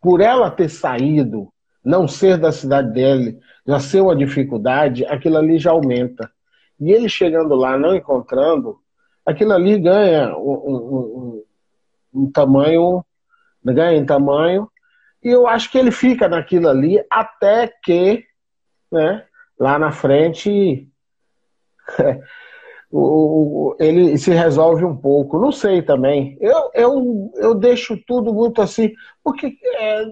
[0.00, 1.48] Por ela ter saído,
[1.84, 6.30] não ser da cidade dele, já ser uma dificuldade, aquilo ali já aumenta.
[6.80, 8.78] E ele chegando lá, não encontrando,
[9.24, 11.42] aquilo ali ganha um, um,
[12.14, 13.04] um, um tamanho
[13.72, 14.68] ganha em tamanho,
[15.22, 18.22] e eu acho que ele fica naquilo ali até que,
[18.92, 19.24] né,
[19.58, 20.86] lá na frente,
[22.90, 25.38] o, ele se resolve um pouco.
[25.38, 26.36] Não sei também.
[26.40, 30.04] Eu, eu, eu deixo tudo muito assim, porque é,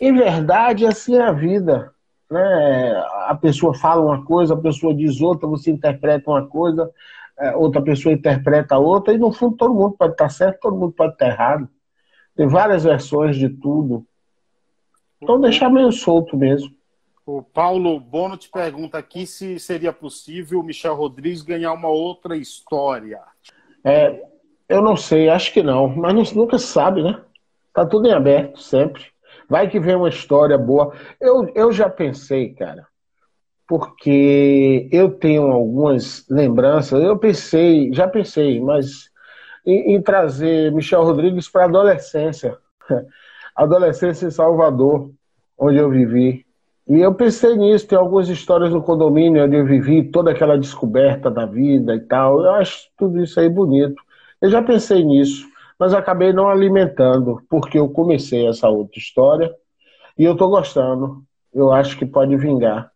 [0.00, 1.92] em verdade assim é a vida.
[2.30, 3.04] Né?
[3.26, 6.90] A pessoa fala uma coisa, a pessoa diz outra, você interpreta uma coisa,
[7.38, 10.92] é, outra pessoa interpreta outra, e no fundo todo mundo pode estar certo, todo mundo
[10.92, 11.68] pode estar errado.
[12.36, 14.06] Tem várias versões de tudo.
[15.20, 16.70] Então deixar meio solto mesmo.
[17.24, 22.36] O Paulo Bono te pergunta aqui se seria possível o Michel Rodrigues ganhar uma outra
[22.36, 23.20] história.
[23.82, 24.22] É,
[24.68, 27.20] eu não sei, acho que não, mas nunca se sabe, né?
[27.72, 29.04] Tá tudo em aberto sempre.
[29.48, 30.94] Vai que vem uma história boa.
[31.20, 32.86] Eu, eu já pensei, cara,
[33.66, 37.02] porque eu tenho algumas lembranças.
[37.02, 39.10] Eu pensei, já pensei, mas
[39.66, 42.56] em, em trazer Michel Rodrigues para a adolescência.
[43.54, 45.10] Adolescência em Salvador,
[45.58, 46.44] onde eu vivi.
[46.88, 51.30] E eu pensei nisso, tem algumas histórias no condomínio onde eu vivi, toda aquela descoberta
[51.30, 52.44] da vida e tal.
[52.44, 54.00] Eu acho tudo isso aí bonito.
[54.40, 55.48] Eu já pensei nisso,
[55.78, 59.52] mas acabei não alimentando, porque eu comecei essa outra história
[60.16, 61.24] e eu estou gostando.
[61.52, 62.92] Eu acho que pode vingar.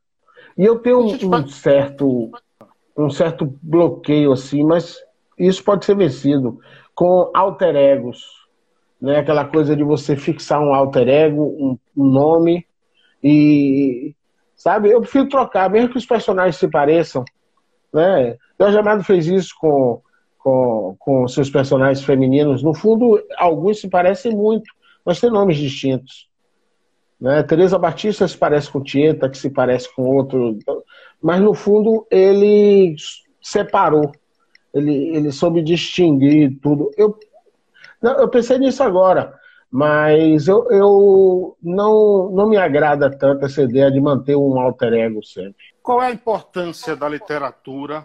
[0.57, 2.31] E eu tenho um, um certo
[2.97, 4.99] um certo bloqueio assim, mas
[5.47, 6.61] isso pode ser vencido
[6.95, 8.25] com alter egos,
[9.01, 9.19] né?
[9.19, 12.67] Aquela coisa de você fixar um alter ego, um, um nome
[13.23, 14.15] e,
[14.57, 17.25] sabe, eu prefiro trocar, mesmo que os personagens se pareçam.
[17.93, 18.37] Né?
[18.59, 20.01] Jorge Amado fez isso com,
[20.39, 22.63] com, com seus personagens femininos.
[22.63, 24.71] No fundo, alguns se parecem muito,
[25.05, 26.29] mas têm nomes distintos.
[27.21, 27.43] Né?
[27.43, 30.59] Teresa Batista se parece com Tieta, que se parece com outro.
[31.23, 32.97] Mas, no fundo, ele
[33.43, 34.13] separou.
[34.73, 36.91] Ele, ele soube distinguir tudo.
[36.97, 37.19] Eu,
[38.03, 39.39] eu pensei nisso agora.
[39.71, 45.25] Mas eu, eu não, não me agrada tanto essa ideia de manter um alter ego
[45.25, 45.63] sempre.
[45.81, 48.05] Qual é a importância da literatura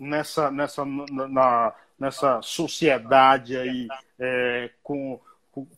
[0.00, 3.86] nessa, nessa, na, nessa sociedade aí
[4.18, 5.20] é, com,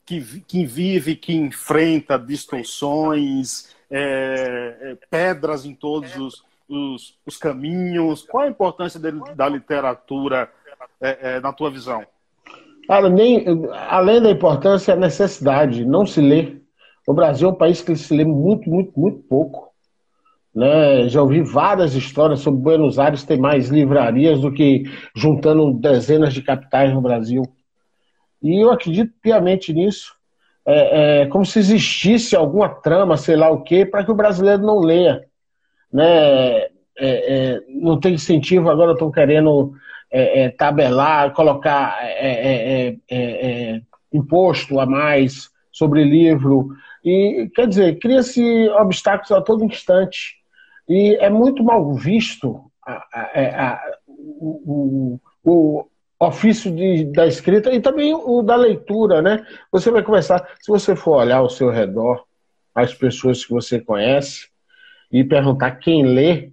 [0.04, 8.22] que, que vive, que enfrenta distorções, é, é, pedras em todos os, os, os, caminhos?
[8.22, 10.50] Qual a importância de, da literatura
[11.00, 12.04] é, é, na tua visão?
[12.86, 13.44] Cara, nem,
[13.88, 16.56] além da importância, a necessidade, não se lê.
[17.06, 19.72] O Brasil é um país que se lê muito, muito, muito pouco.
[20.54, 21.08] Né?
[21.08, 26.42] Já ouvi várias histórias sobre Buenos Aires ter mais livrarias do que juntando dezenas de
[26.42, 27.42] capitais no Brasil.
[28.42, 30.14] E eu acredito piamente nisso.
[30.64, 34.62] É, é como se existisse alguma trama, sei lá o quê, para que o brasileiro
[34.62, 35.25] não leia.
[35.96, 36.58] Né?
[36.58, 39.72] É, é não tem incentivo, agora estão querendo
[40.10, 43.80] é, é, tabelar, colocar é, é,
[44.12, 46.68] imposto a mais sobre livro.
[47.04, 50.36] E, quer dizer, cria-se obstáculos a todo instante.
[50.88, 55.86] E é muito mal visto a, a, a, o, o,
[56.18, 59.44] ofício de, da escrita e também o da leitura, né?
[59.70, 62.24] Você vai começar, se você for olhar ao seu redor,
[62.74, 64.48] as pessoas que você conhece,
[65.12, 66.50] e perguntar quem lê,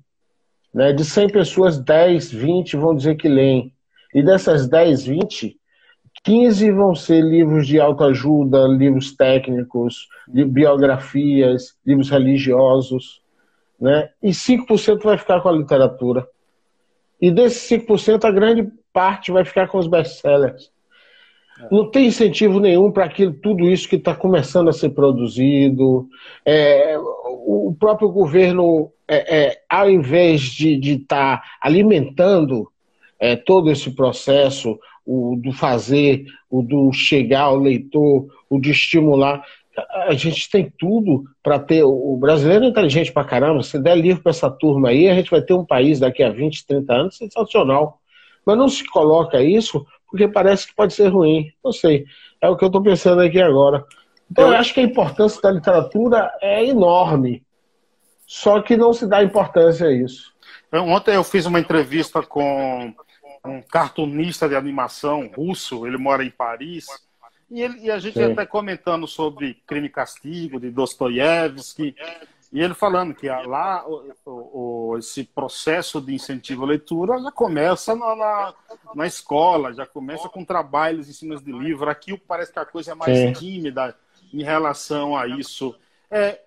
[0.74, 0.92] né?
[0.92, 3.72] De 100 pessoas, 10, 20 vão dizer que leem.
[4.14, 5.58] E dessas 10, 20,
[6.24, 13.22] 15 vão ser livros de autoajuda, livros técnicos, biografias, livros religiosos.
[13.80, 14.10] Né?
[14.22, 16.28] E 5% vai ficar com a literatura.
[17.22, 20.72] E desses 5%, a grande parte vai ficar com os best-sellers.
[21.72, 26.08] Não tem incentivo nenhum para aquilo, tudo isso que está começando a ser produzido.
[26.46, 32.70] É, o próprio governo, é, é, ao invés de estar tá alimentando
[33.20, 39.44] é, todo esse processo, o do fazer, o do chegar ao leitor, o de estimular,
[40.08, 41.84] a gente tem tudo para ter.
[41.84, 43.64] O brasileiro é inteligente para caramba.
[43.64, 46.30] Se der livro para essa turma aí, a gente vai ter um país daqui a
[46.30, 48.00] 20, 30 anos sensacional.
[48.46, 51.52] Mas não se coloca isso porque parece que pode ser ruim.
[51.66, 52.06] Não sei.
[52.40, 53.84] É o que eu estou pensando aqui agora.
[54.30, 57.44] Então, eu acho que a importância da literatura é enorme.
[58.28, 60.32] Só que não se dá importância a isso.
[60.72, 62.94] Ontem eu fiz uma entrevista com
[63.44, 66.86] um cartunista de animação russo, ele mora em Paris,
[67.50, 68.34] e, ele, e a gente Sim.
[68.34, 71.96] até comentando sobre Crime e Castigo, de Dostoiévski,
[72.54, 77.96] e ele falando que lá o, o, esse processo de incentivo à leitura já começa
[77.96, 78.54] na, na,
[78.94, 81.90] na, escola, já começa com trabalhos em cima de livro.
[81.90, 83.34] Aqui parece que a coisa é mais Sim.
[83.34, 83.96] tímida
[84.32, 85.74] em relação a isso.
[86.12, 86.42] É,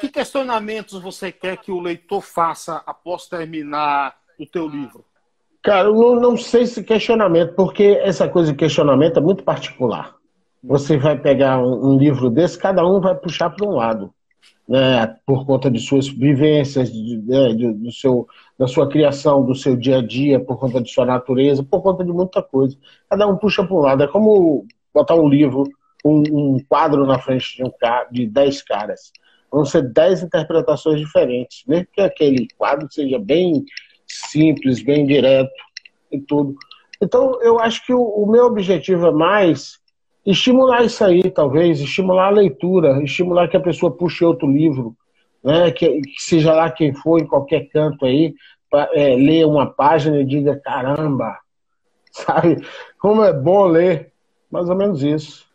[0.00, 5.04] que questionamentos você quer que o leitor faça após terminar o teu livro?
[5.62, 10.16] Cara, eu não, não sei se questionamento, porque essa coisa de questionamento é muito particular.
[10.64, 14.14] Você vai pegar um, um livro desse, cada um vai puxar para um lado
[14.68, 18.26] né, por conta de suas vivências, de, de, de, do seu,
[18.58, 22.04] da sua criação, do seu dia a dia, por conta de sua natureza, por conta
[22.04, 22.76] de muita coisa.
[23.08, 24.02] Cada um puxa para um lado.
[24.02, 25.64] É como botar um livro,
[26.04, 27.70] um, um quadro na frente de, um,
[28.10, 29.12] de dez caras.
[29.50, 33.64] Vão ser dez interpretações diferentes, mesmo que aquele quadro seja bem
[34.06, 35.52] simples, bem direto
[36.10, 36.54] e tudo.
[37.02, 39.81] Então, eu acho que o, o meu objetivo é mais
[40.24, 44.96] estimular isso aí, talvez, estimular a leitura, estimular que a pessoa puxe outro livro,
[45.42, 45.70] né?
[45.70, 48.34] que, que seja lá quem for, em qualquer canto aí,
[48.70, 51.38] pra, é, leia uma página e diga: caramba,
[52.10, 52.64] sabe?
[52.98, 54.12] Como é bom ler.
[54.50, 55.46] Mais ou menos isso.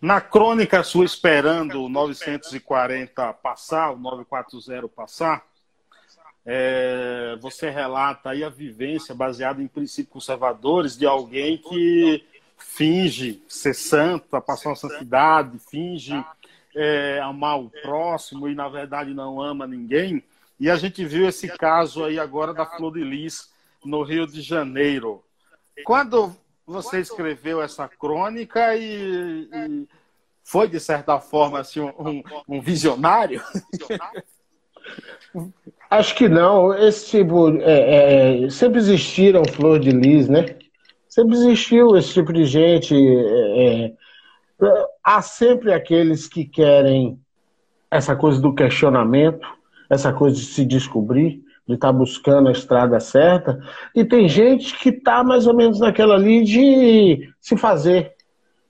[0.00, 5.44] Na crônica sua esperando o 940 passar, o 940 passar,
[6.44, 12.24] é, você relata aí a vivência baseada em princípios conservadores de alguém que
[12.56, 16.12] finge ser santo, passar a santidade, finge
[16.74, 20.22] é, amar o próximo e na verdade não ama ninguém.
[20.58, 23.50] E a gente viu esse caso aí agora da Flor de Lis
[23.84, 25.22] no Rio de Janeiro.
[25.84, 26.34] Quando
[26.66, 29.88] você escreveu essa crônica e, e
[30.42, 33.42] foi de certa forma assim um, um visionário?
[35.90, 36.74] Acho que não.
[36.74, 37.50] Esse tipo.
[37.60, 40.56] É, é, sempre existiram flor de lis, né?
[41.16, 42.94] Sempre existiu esse tipo de gente.
[42.94, 43.92] É, é,
[45.02, 47.18] há sempre aqueles que querem
[47.90, 49.48] essa coisa do questionamento,
[49.88, 53.58] essa coisa de se descobrir, de estar tá buscando a estrada certa.
[53.94, 58.12] E tem gente que está mais ou menos naquela ali de se fazer.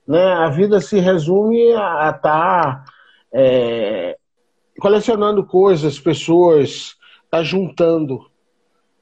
[0.07, 0.23] Né?
[0.23, 2.21] A vida se resume a estar.
[2.21, 2.85] Tá,
[3.33, 4.15] é,
[4.79, 6.95] colecionando coisas, pessoas,
[7.29, 8.25] tá juntando,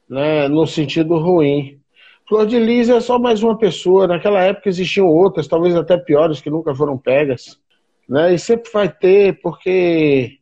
[0.10, 1.80] né, no sentido ruim.
[2.28, 4.08] Flor de Lis é só mais uma pessoa.
[4.08, 7.60] Naquela época existiam outras, talvez até piores, que nunca foram pegas.
[8.08, 8.34] Né?
[8.34, 10.40] E sempre vai ter, porque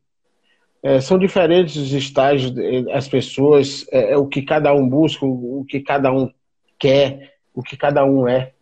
[0.82, 2.54] é, são diferentes os estágios,
[2.94, 6.32] as pessoas, é, é, o que cada um busca, o, que cada um
[6.80, 8.54] quer, o que cada um é.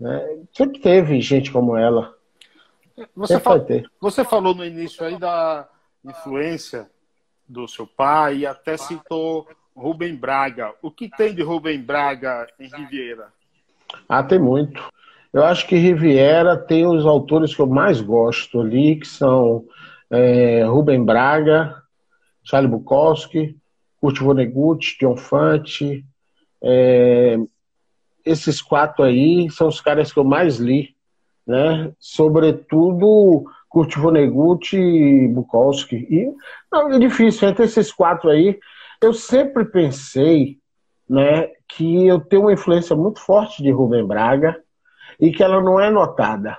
[0.00, 0.44] Né?
[0.52, 2.14] Sempre teve gente como ela.
[3.14, 3.64] Você, fal...
[4.00, 5.68] Você falou no início aí da,
[6.04, 6.90] influência
[7.48, 10.72] do seu pai e até citou Rubem Braga.
[10.82, 13.28] O que tem de Rubem Braga em Riviera?
[14.08, 14.82] Ah, tem muito.
[15.32, 19.64] Eu acho que Riviera tem os autores que eu mais gosto ali, que são
[20.10, 21.82] é, Rubem Braga,
[22.44, 23.56] Charlie Bukowski,
[24.00, 26.04] Kurt Vonnegut, John Fante.
[26.62, 27.38] É,
[28.24, 30.94] esses quatro aí são os caras que eu mais li,
[31.46, 31.92] né?
[31.98, 35.96] Sobretudo Kurt Vonnegut e Bukowski.
[35.96, 36.30] E
[36.70, 38.58] não, é difícil, entre esses quatro aí,
[39.02, 40.58] eu sempre pensei
[41.08, 44.58] né, que eu tenho uma influência muito forte de Rubem Braga
[45.20, 46.58] e que ela não é notada.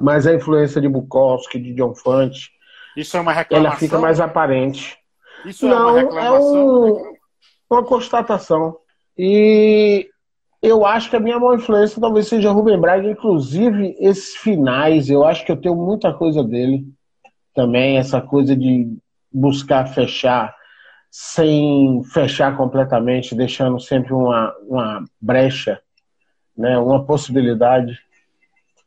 [0.00, 2.50] Mas a influência de Bukowski, de John Fante,
[2.96, 3.70] isso é uma reclamação?
[3.70, 4.96] Ela fica mais aparente.
[5.44, 6.56] Isso não, é uma reclamação?
[6.56, 7.14] É um,
[7.70, 8.76] uma constatação.
[9.16, 10.08] E
[10.62, 15.08] eu acho que a minha maior influência talvez seja Rubem Braga, inclusive esses finais.
[15.08, 16.84] Eu acho que eu tenho muita coisa dele
[17.54, 18.96] também, essa coisa de
[19.32, 20.54] buscar fechar
[21.10, 25.80] sem fechar completamente, deixando sempre uma, uma brecha,
[26.56, 27.98] né, uma possibilidade.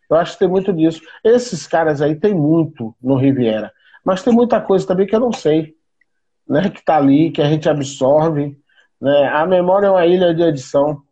[0.09, 1.01] Eu acho que tem muito disso.
[1.23, 3.73] Esses caras aí tem muito no Riviera,
[4.05, 5.75] mas tem muita coisa também que eu não sei,
[6.47, 8.57] né, que está ali, que a gente absorve.
[9.01, 9.27] Né?
[9.27, 11.03] A memória é uma ilha de edição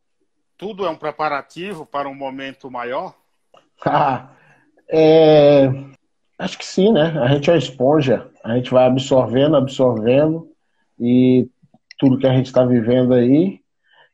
[0.62, 3.16] tudo é um preparativo para um momento maior?
[3.84, 4.30] Ah,
[4.88, 5.68] é...
[6.38, 7.20] Acho que sim, né?
[7.20, 10.51] A gente é uma esponja, a gente vai absorvendo, absorvendo,
[11.02, 11.50] e
[11.98, 13.60] tudo que a gente está vivendo aí,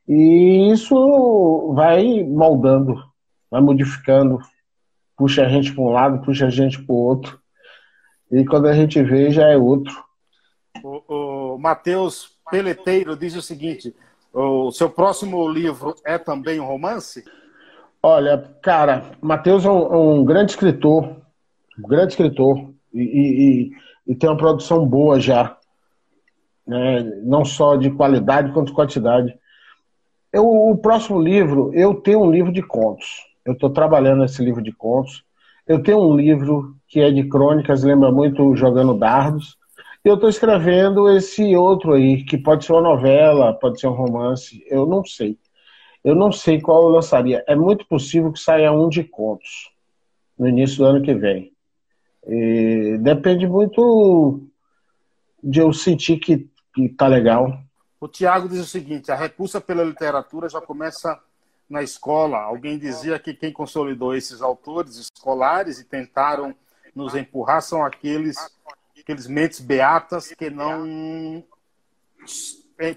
[0.08, 3.04] e isso vai moldando,
[3.52, 4.40] vai modificando,
[5.18, 7.40] puxa a gente para um lado, puxa a gente para o outro,
[8.32, 9.94] e quando a gente vê já é outro.
[10.84, 13.94] O, o Matheus Peleteiro diz o seguinte:
[14.34, 17.24] o seu próximo livro é também um romance?
[18.02, 21.18] Olha, cara, Matheus é um, um, grande escritor,
[21.78, 23.72] um grande escritor, e, e,
[24.08, 25.58] e, tem uma produção boa já,
[26.68, 27.02] né?
[27.24, 29.38] não só de qualidade quanto de quantidade.
[30.32, 33.26] Eu, o próximo livro, eu tenho um livro de contos.
[33.46, 35.24] Eu estou trabalhando esse livro de contos.
[35.66, 39.58] Eu tenho um livro que é de crônicas, lembra muito Jogando Dardos.
[40.04, 44.64] Eu estou escrevendo esse outro aí, que pode ser uma novela, pode ser um romance,
[44.70, 45.38] eu não sei.
[46.04, 47.44] Eu não sei qual eu lançaria.
[47.48, 49.70] É muito possível que saia um de contos
[50.38, 51.52] no início do ano que vem.
[52.26, 54.42] E depende muito
[55.44, 56.48] de eu sentir que,
[56.88, 57.60] que tá legal.
[58.00, 61.20] O Tiago diz o seguinte: a repulsa pela literatura já começa
[61.70, 62.38] na escola.
[62.38, 66.56] Alguém dizia que quem consolidou esses autores escolares e tentaram
[66.96, 68.38] nos empurrar são aqueles
[69.00, 71.44] aqueles mentes beatas que não.
[72.78, 72.96] É,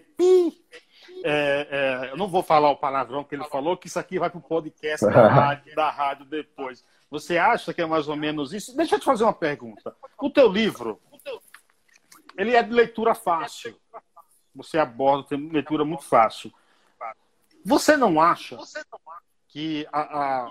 [1.22, 4.28] é, é, eu não vou falar o palavrão que ele falou, que isso aqui vai
[4.28, 6.84] para o podcast da rádio, da rádio depois.
[7.10, 8.76] Você acha que é mais ou menos isso?
[8.76, 9.94] Deixa eu te fazer uma pergunta.
[10.18, 11.00] O teu livro,
[12.36, 13.76] ele é de leitura fácil.
[14.54, 16.52] Você aborda, tem leitura muito fácil.
[17.64, 18.58] Você não acha
[19.48, 20.50] que a, a,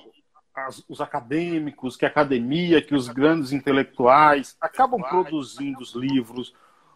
[0.67, 6.53] as, os acadêmicos, que a academia, que os grandes intelectuais acabam produzindo os livros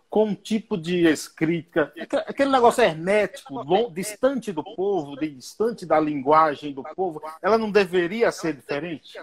[0.10, 1.92] com um tipo de escrita,
[2.28, 8.54] aquele negócio hermético, distante do povo, distante da linguagem do povo, ela não deveria ser
[8.54, 9.20] diferente?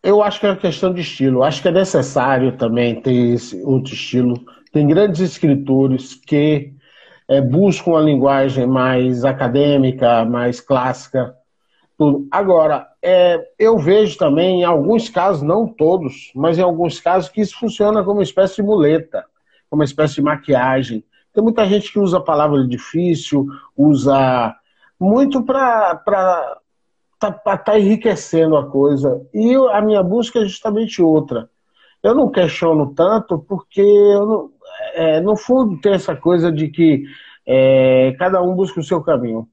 [0.00, 1.42] Eu acho que é uma questão de estilo.
[1.42, 4.46] Acho que é necessário também ter esse outro estilo.
[4.72, 6.72] Tem grandes escritores que
[7.26, 11.34] é, buscam uma linguagem mais acadêmica, mais clássica.
[11.96, 12.26] Tudo.
[12.30, 17.40] Agora, é, eu vejo também, em alguns casos, não todos, mas em alguns casos, que
[17.40, 19.24] isso funciona como uma espécie de muleta
[19.70, 21.04] uma espécie de maquiagem.
[21.32, 23.46] Tem muita gente que usa a palavra difícil,
[23.76, 24.54] usa
[24.98, 26.02] muito para
[27.14, 29.26] estar tá, tá enriquecendo a coisa.
[29.32, 31.48] E a minha busca é justamente outra.
[32.02, 34.50] Eu não questiono tanto porque, não,
[34.98, 37.04] é, no fundo, tem essa coisa de que
[37.46, 39.48] é, cada um busca o seu caminho.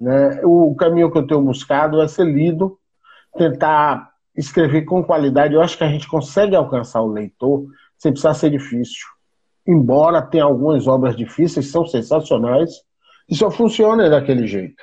[0.00, 0.40] Né?
[0.44, 2.78] O caminho que eu tenho buscado é ser lido,
[3.36, 5.54] tentar escrever com qualidade.
[5.54, 7.66] Eu acho que a gente consegue alcançar o leitor
[7.96, 9.06] sem precisar ser difícil
[9.66, 12.82] embora tenha algumas obras difíceis, são sensacionais,
[13.28, 14.82] e só funcionam daquele jeito.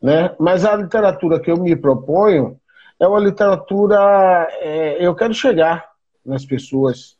[0.00, 0.34] Né?
[0.38, 2.60] Mas a literatura que eu me proponho
[3.00, 4.48] é uma literatura.
[4.60, 5.88] É, eu quero chegar
[6.24, 7.15] nas pessoas,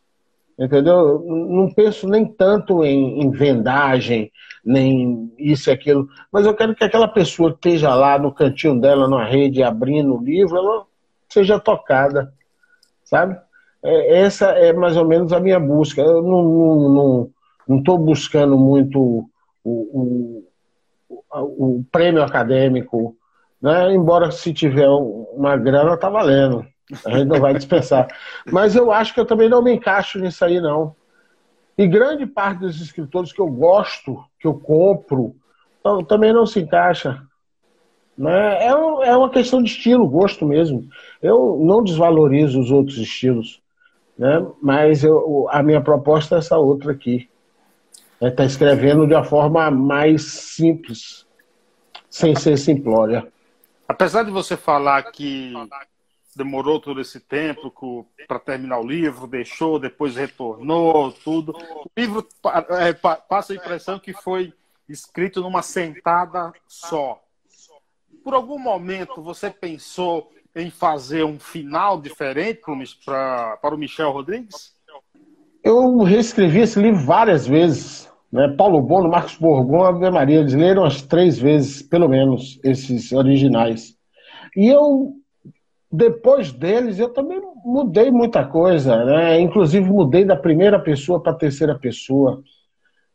[0.58, 1.22] entendeu?
[1.26, 4.32] Não penso nem tanto em, em, vendagem,
[4.64, 9.08] nem isso e aquilo, mas eu quero que aquela pessoa esteja lá no cantinho dela,
[9.08, 10.84] na rede, abrindo o livro, ela
[11.28, 12.32] seja tocada,
[13.04, 13.38] sabe?
[13.82, 16.00] É, essa é mais ou menos a minha busca.
[16.00, 17.30] Eu não
[17.78, 19.28] estou buscando muito o,
[19.64, 20.44] o,
[21.08, 23.16] o, o, prêmio acadêmico,
[23.60, 23.92] né?
[23.94, 26.66] embora se tiver uma grana, está valendo.
[27.04, 28.08] A gente não vai dispensar.
[28.50, 30.94] Mas eu acho que eu também não me encaixo nisso aí, não.
[31.76, 35.36] E grande parte dos escritores que eu gosto, que eu compro,
[36.08, 37.22] também não se encaixa.
[38.18, 40.88] É, é uma questão de estilo, gosto mesmo.
[41.20, 43.60] Eu não desvalorizo os outros estilos.
[44.16, 44.46] Né?
[44.62, 47.28] Mas eu, a minha proposta é essa outra aqui.
[48.20, 51.26] É estar tá escrevendo de uma forma mais simples,
[52.08, 53.26] sem ser simplória.
[53.86, 55.52] Apesar de você falar que
[56.36, 61.52] demorou todo esse tempo para terminar o livro, deixou, depois retornou, tudo.
[61.52, 62.26] O livro
[62.78, 64.52] é, passa a impressão que foi
[64.88, 67.20] escrito numa sentada só.
[68.22, 72.60] Por algum momento você pensou em fazer um final diferente
[73.04, 74.74] para o Michel Rodrigues?
[75.62, 78.10] Eu reescrevi esse livro várias vezes.
[78.30, 78.48] Né?
[78.56, 83.96] Paulo Bono, Marcos Borgon, Ave Maria, eles leram as três vezes, pelo menos, esses originais.
[84.56, 85.14] E eu,
[85.90, 89.04] depois deles, eu também mudei muita coisa.
[89.04, 89.40] Né?
[89.40, 92.42] Inclusive, mudei da primeira pessoa para a terceira pessoa,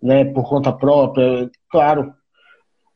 [0.01, 0.25] né?
[0.25, 2.13] por conta própria, claro.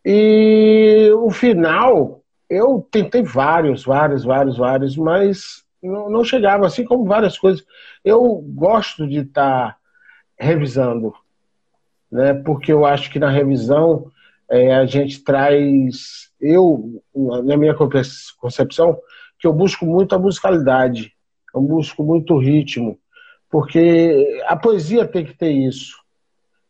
[0.03, 7.05] E o final, eu tentei vários, vários, vários, vários, mas não, não chegava, assim como
[7.05, 7.65] várias coisas.
[8.03, 9.77] Eu gosto de estar tá
[10.37, 11.13] revisando,
[12.11, 12.33] né?
[12.33, 14.11] porque eu acho que na revisão
[14.49, 17.75] é, a gente traz, eu, na minha
[18.39, 18.97] concepção,
[19.45, 21.13] que eu busco muito a musicalidade,
[21.53, 22.97] eu busco muito o ritmo,
[23.47, 25.95] porque a poesia tem que ter isso.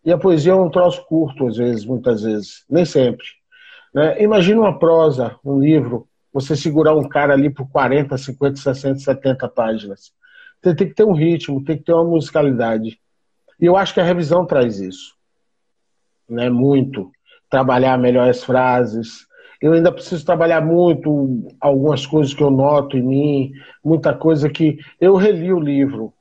[0.04, 3.26] E a poesia é um troço curto, às vezes, muitas vezes, nem sempre.
[3.94, 4.22] Né?
[4.22, 9.48] Imagina uma prosa, um livro, você segurar um cara ali por 40, 50, 60, 70
[9.48, 10.12] páginas.
[10.62, 13.00] Tem, tem que ter um ritmo, tem que ter uma musicalidade.
[13.58, 15.16] E eu acho que a revisão traz isso.
[16.30, 16.50] Né?
[16.50, 17.10] Muito.
[17.50, 19.26] Trabalhar melhor as frases.
[19.66, 23.52] Eu ainda preciso trabalhar muito algumas coisas que eu noto em mim,
[23.84, 26.14] muita coisa que eu reli o livro.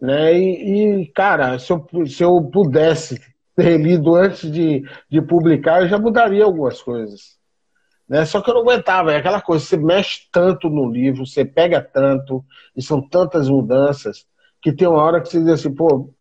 [0.00, 0.36] Né?
[0.36, 3.20] E, e cara, se eu, se eu pudesse
[3.54, 7.38] ter lido antes de, de publicar, eu já mudaria algumas coisas.
[8.08, 8.24] Né?
[8.24, 11.80] Só que eu não aguentava, é aquela coisa, você mexe tanto no livro, você pega
[11.80, 12.44] tanto,
[12.76, 14.26] e são tantas mudanças,
[14.60, 16.12] que tem uma hora que você diz assim, pô,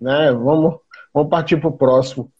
[0.00, 0.80] né, vamos,
[1.14, 2.32] vamos partir para o próximo.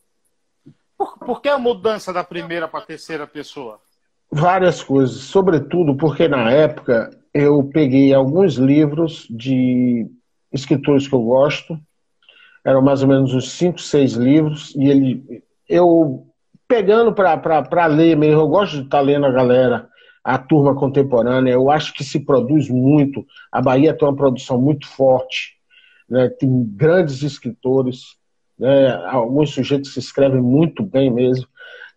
[1.00, 3.80] Por, por que a mudança da primeira para a terceira pessoa?
[4.30, 10.06] Várias coisas, sobretudo porque na época eu peguei alguns livros de
[10.52, 11.80] escritores que eu gosto,
[12.62, 16.26] eram mais ou menos uns cinco, seis livros, e ele, eu
[16.68, 19.88] pegando para ler mesmo, eu gosto de estar tá lendo a galera,
[20.22, 24.86] a turma contemporânea, eu acho que se produz muito, a Bahia tem uma produção muito
[24.86, 25.56] forte,
[26.06, 28.19] né, tem grandes escritores,
[28.60, 31.48] né, alguns sujeitos que escrevem muito bem mesmo,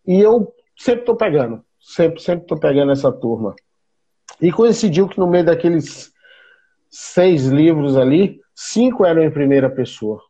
[0.07, 3.53] e eu sempre estou pegando, sempre, sempre estou pegando essa turma.
[4.41, 6.11] E coincidiu que no meio daqueles
[6.89, 10.21] seis livros ali, cinco eram em primeira pessoa.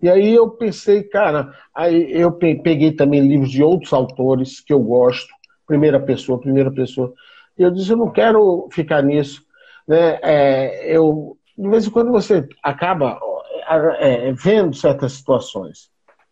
[0.00, 4.80] E aí eu pensei, cara, aí eu peguei também livros de outros autores que eu
[4.80, 5.32] gosto,
[5.66, 7.12] primeira pessoa, primeira pessoa.
[7.56, 9.44] E eu disse, eu não quero ficar nisso.
[9.86, 10.18] Né?
[10.22, 13.20] É, eu, de vez em quando você acaba
[13.98, 15.90] é, vendo certas situações,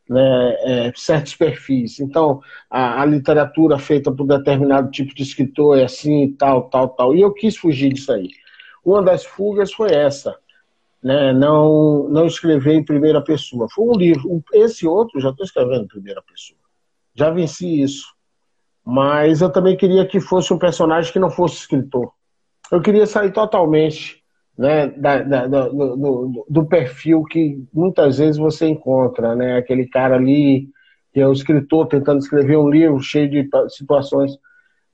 [0.09, 0.57] né?
[0.89, 2.01] É, certos perfis.
[2.01, 7.15] Então, a, a, literatura feita por determinado tipo de escritor é assim, tal, tal, tal.
[7.15, 8.29] E eu quis fugir disso aí.
[8.85, 10.37] Uma das fugas foi essa.
[11.03, 11.33] Né?
[11.33, 13.69] Não, não escrever em primeira pessoa.
[13.71, 14.43] Foi um livro.
[14.53, 16.59] Esse outro já estou escrevendo em primeira pessoa.
[17.15, 18.07] Já venci isso.
[18.85, 22.13] Mas eu também queria que fosse um personagem que não fosse escritor.
[22.71, 24.20] Eu queria sair totalmente
[24.61, 29.57] né, da, da, do, do, do, perfil que muitas vezes você encontra, né?
[29.57, 30.69] Aquele cara ali
[31.15, 34.33] que é o escritor tentando escrever um livro cheio de situações.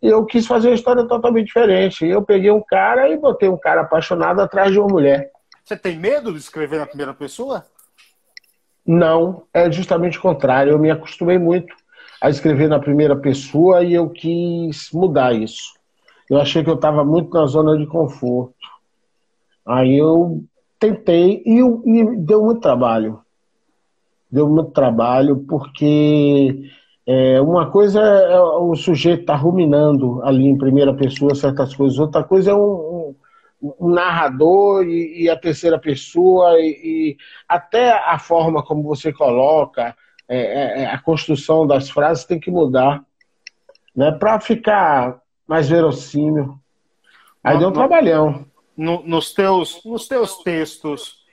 [0.00, 2.06] E eu quis fazer uma história totalmente diferente.
[2.06, 5.32] Eu peguei um cara e botei um cara apaixonado atrás de uma mulher.
[5.64, 7.66] Você tem medo de escrever na primeira pessoa?
[8.86, 10.70] Não, é justamente o contrário.
[10.70, 11.74] Eu me acostumei muito
[12.22, 15.74] a escrever na primeira pessoa e eu quis mudar isso.
[16.30, 18.54] Eu achei que eu estava muito na zona de conforto.
[19.66, 20.44] Aí eu
[20.78, 23.20] tentei e, e deu muito trabalho.
[24.30, 26.70] Deu muito trabalho porque
[27.06, 31.74] é, uma coisa é, é o sujeito estar tá ruminando ali em primeira pessoa certas
[31.74, 33.14] coisas, outra coisa é um,
[33.62, 37.16] um, um narrador e, e, a terceira pessoa e, e,
[37.48, 39.94] até a forma como você coloca,
[40.28, 43.04] é, é, é a construção das frases tem que mudar
[43.94, 46.58] né, para ficar mais verossímil.
[47.42, 48.44] Aí deu um trabalhão.
[48.76, 51.24] No, nos, teus, nos teus textos,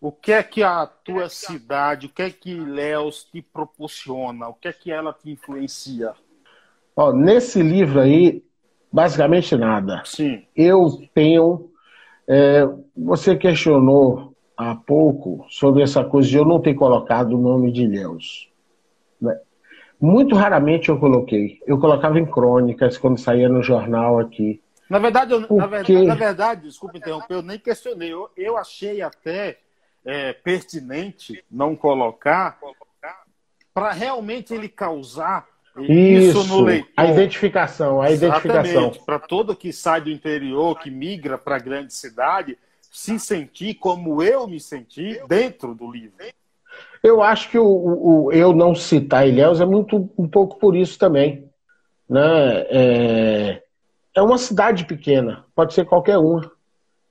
[0.00, 4.54] o que é que a tua cidade, o que é que Léus te proporciona, o
[4.54, 6.12] que é que ela te influencia?
[6.96, 8.42] Ó, nesse livro aí,
[8.92, 10.02] basicamente nada.
[10.04, 10.42] Sim.
[10.54, 11.70] Eu tenho.
[12.28, 17.70] É, você questionou há pouco sobre essa coisa de eu não ter colocado o nome
[17.70, 18.50] de Léus.
[19.20, 19.38] Né?
[20.00, 21.60] Muito raramente eu coloquei.
[21.66, 24.60] Eu colocava em crônicas quando saía no jornal aqui.
[24.88, 28.12] Na verdade, eu, na, verdade, na verdade, desculpa interromper, eu nem questionei.
[28.12, 29.58] Eu, eu achei até
[30.04, 32.58] é, pertinente não colocar
[33.74, 36.90] para realmente ele causar isso, isso, no leitor.
[36.96, 38.92] A identificação, a identificação.
[39.04, 44.22] Para todo que sai do interior, que migra para a grande cidade, se sentir como
[44.22, 46.16] eu me senti dentro do livro.
[47.02, 50.98] Eu acho que o, o, eu não citar Ilhéus é muito um pouco por isso
[50.98, 51.50] também.
[52.08, 52.66] Né?
[52.70, 53.62] É,
[54.16, 56.50] é uma cidade pequena, pode ser qualquer uma.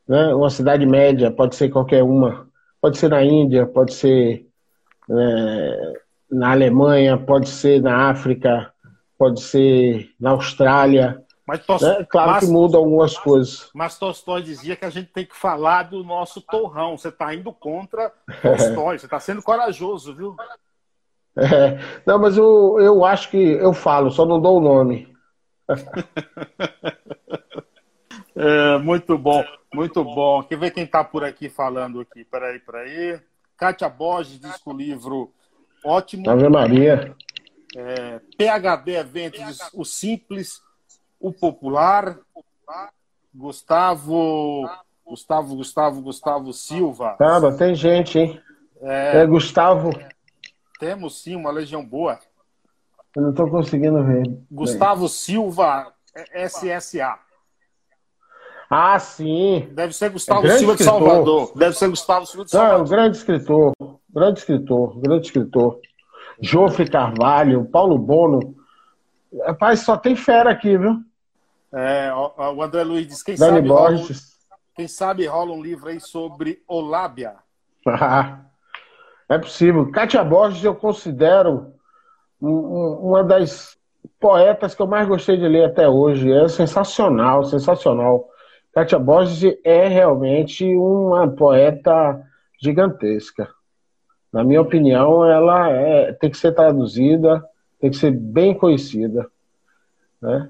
[0.08, 0.34] Né?
[0.34, 2.48] Uma cidade média, pode ser qualquer uma.
[2.82, 4.48] Pode ser na Índia, pode ser
[5.10, 5.94] é,
[6.32, 8.74] na Alemanha, pode ser na África,
[9.18, 11.24] pode ser na Austrália.
[11.48, 11.84] Mas Tos...
[11.84, 12.04] né?
[12.10, 13.70] Claro mas, que muda algumas coisas.
[13.74, 16.98] Mas Tolstói dizia que a gente tem que falar do nosso torrão.
[16.98, 20.36] Você está indo contra Tolstói, você está sendo corajoso, viu?
[21.38, 21.78] É.
[22.06, 25.14] Não, mas eu, eu acho que eu falo, só não dou o nome.
[28.36, 29.44] é, muito bom,
[29.74, 30.44] muito bom.
[30.44, 32.24] Quer ver quem está por aqui falando aqui?
[32.26, 33.20] Peraí, peraí.
[33.58, 35.34] Kátia Borges diz que o livro
[35.84, 36.30] ótimo.
[36.30, 37.16] Ave Maria.
[37.76, 40.62] É, PHD Eventos, o simples
[41.20, 42.20] o popular,
[43.34, 44.70] Gustavo,
[45.06, 47.16] Gustavo, Gustavo, Gustavo Silva.
[47.18, 48.42] Cara, tem gente, hein?
[48.82, 49.90] É, é Gustavo.
[50.80, 52.20] Temos sim uma legião boa.
[53.16, 54.24] Eu não estou conseguindo ver.
[54.52, 55.08] Gustavo.
[55.08, 55.94] Silva,
[56.34, 57.18] SSA.
[58.70, 59.70] Ah, sim.
[59.72, 61.52] Deve ser Gustavo é Silva de Salvador.
[61.56, 62.80] Deve ser Gustavo Silva de Salvador.
[62.80, 63.74] Não, grande escritor.
[64.10, 65.00] Grande escritor.
[65.00, 65.80] Grande escritor.
[66.42, 68.56] Jofre Carvalho, Paulo Bono.
[69.46, 71.00] Rapaz, só tem fera aqui, viu?
[71.74, 74.08] É, o André Luiz diz, quem Dani sabe, Borges.
[74.08, 77.36] Rola, quem sabe rola um livro aí sobre Olábia.
[79.30, 79.92] é possível.
[79.92, 81.75] Kátia Borges eu considero
[82.42, 83.78] uma das
[84.20, 86.32] poetas que eu mais gostei de ler até hoje.
[86.32, 88.30] É sensacional, sensacional.
[88.74, 92.22] Kátia Borges é realmente uma poeta
[92.62, 93.50] gigantesca.
[94.32, 97.42] Na minha opinião, ela é, tem que ser traduzida,
[97.80, 99.32] tem que ser bem conhecida.
[100.22, 100.50] Né?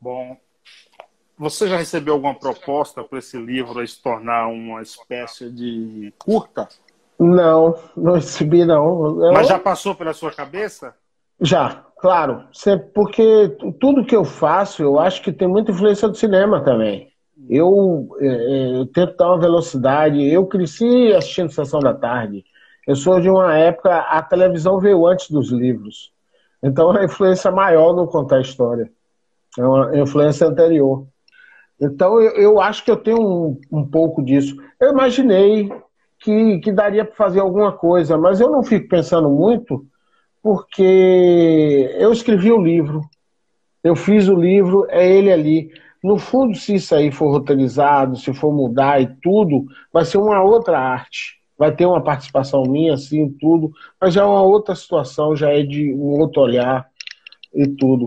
[0.00, 0.36] Bom,
[1.38, 6.68] você já recebeu alguma proposta para esse livro se tornar uma espécie de curta?
[7.18, 9.22] Não, não recebi não.
[9.24, 9.32] Eu...
[9.32, 10.94] Mas já passou pela sua cabeça?
[11.40, 12.44] Já, claro.
[12.94, 17.08] Porque tudo que eu faço, eu acho que tem muita influência do cinema também.
[17.48, 20.22] Eu, é, é, eu tento dar uma velocidade.
[20.22, 22.44] Eu cresci assistindo Sessão da Tarde.
[22.86, 26.12] Eu sou de uma época, a televisão veio antes dos livros.
[26.62, 28.90] Então a influência maior no contar a história.
[29.58, 31.06] É uma influência anterior.
[31.80, 34.56] Então, eu, eu acho que eu tenho um, um pouco disso.
[34.80, 35.70] Eu imaginei
[36.20, 39.86] que, que daria para fazer alguma coisa, mas eu não fico pensando muito,
[40.42, 43.02] porque eu escrevi o livro.
[43.82, 45.70] Eu fiz o livro, é ele ali.
[46.02, 50.42] No fundo, se isso aí for roteirizado, se for mudar e tudo, vai ser uma
[50.42, 51.38] outra arte.
[51.56, 55.62] Vai ter uma participação minha, assim, tudo, mas já é uma outra situação, já é
[55.62, 56.86] de um outro olhar
[57.52, 58.04] e tudo.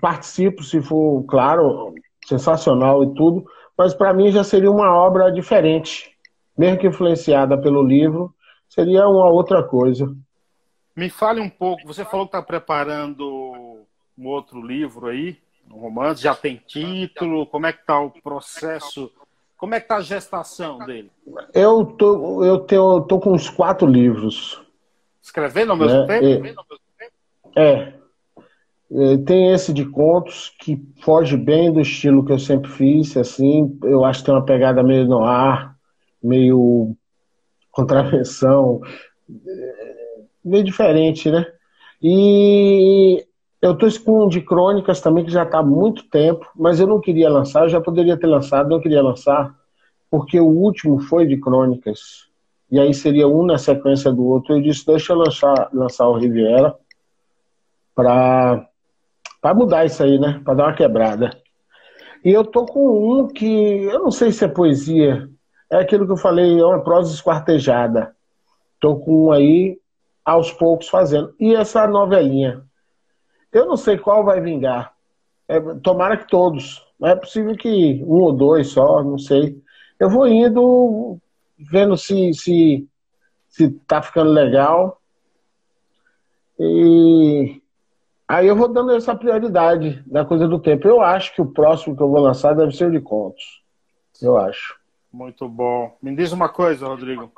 [0.00, 1.94] Participo, se for, claro,
[2.26, 3.46] sensacional e tudo,
[3.76, 6.11] mas para mim já seria uma obra diferente.
[6.56, 8.34] Mesmo que influenciada pelo livro,
[8.68, 10.14] seria uma outra coisa.
[10.94, 13.86] Me fale um pouco, você falou que está preparando
[14.16, 15.38] um outro livro aí,
[15.70, 19.10] um romance, já tem título, como é que está o processo,
[19.56, 21.10] como é que está a gestação dele?
[21.54, 24.60] Eu tô, eu tenho, tô com uns quatro livros.
[25.22, 26.20] Escrevendo ao mesmo né?
[26.20, 26.64] tempo?
[27.56, 27.94] É.
[28.90, 29.16] é.
[29.24, 34.04] Tem esse de contos que foge bem do estilo que eu sempre fiz, assim, eu
[34.04, 35.71] acho que tem uma pegada meio no ar,
[36.22, 36.94] meio
[37.70, 38.80] contravenção,
[40.44, 41.46] meio diferente, né?
[42.00, 43.24] E
[43.60, 46.86] eu tô com um de crônicas também que já está há muito tempo, mas eu
[46.86, 49.54] não queria lançar, eu já poderia ter lançado, não queria lançar,
[50.10, 52.28] porque o último foi de crônicas.
[52.70, 54.56] E aí seria um na sequência do outro.
[54.56, 56.74] Eu disse, deixa eu lançar, lançar o Riviera
[57.94, 58.66] para
[59.54, 60.40] mudar isso aí, né?
[60.44, 61.30] Para dar uma quebrada.
[62.24, 65.28] E eu tô com um que eu não sei se é poesia,
[65.72, 68.14] é aquilo que eu falei, é uma prosa esquartejada.
[68.78, 69.78] Tô com um aí
[70.24, 71.34] aos poucos fazendo.
[71.40, 72.64] E essa novelinha
[73.52, 74.94] eu não sei qual vai vingar.
[75.46, 76.82] É, tomara que todos.
[76.98, 79.60] Não é possível que um ou dois só, não sei.
[80.00, 81.18] Eu vou indo,
[81.58, 82.88] vendo se se
[83.48, 84.98] se tá ficando legal.
[86.58, 87.60] E
[88.26, 90.88] aí eu vou dando essa prioridade da coisa do tempo.
[90.88, 93.62] Eu acho que o próximo que eu vou lançar deve ser o de contos.
[94.22, 94.81] Eu acho.
[95.12, 95.96] Muito bom.
[96.02, 97.30] Me diz uma coisa, Rodrigo.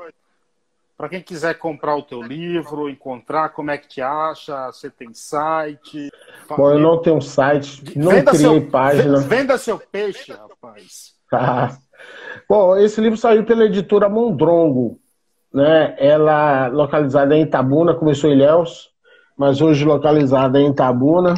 [0.96, 4.66] Para quem quiser comprar o teu livro, encontrar, como é que te acha?
[4.66, 6.08] Você tem site?
[6.48, 9.18] Bom, eu não tenho site, não venda criei seu, página.
[9.26, 11.14] Venda seu peixe, rapaz.
[11.32, 11.76] Ah.
[12.48, 15.00] Bom, esse livro saiu pela editora Mondrongo,
[15.52, 15.96] né?
[15.98, 18.90] Ela localizada em Itabuna, começou em Ilhéus,
[19.36, 21.34] mas hoje localizada em Itabuna.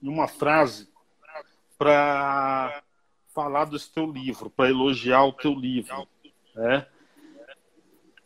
[0.01, 0.89] em uma frase
[1.77, 2.83] para
[3.33, 6.07] falar desse teu livro, para elogiar o teu livro.
[6.53, 6.85] Né?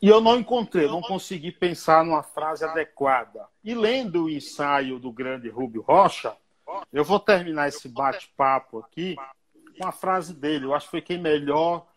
[0.02, 3.48] E eu não encontrei, não consegui pensar numa frase adequada.
[3.64, 6.36] E lendo o ensaio do grande Rubio Rocha,
[6.92, 9.16] eu vou terminar esse bate-papo aqui
[9.78, 10.66] com a frase dele.
[10.66, 11.88] Eu acho que foi quem melhor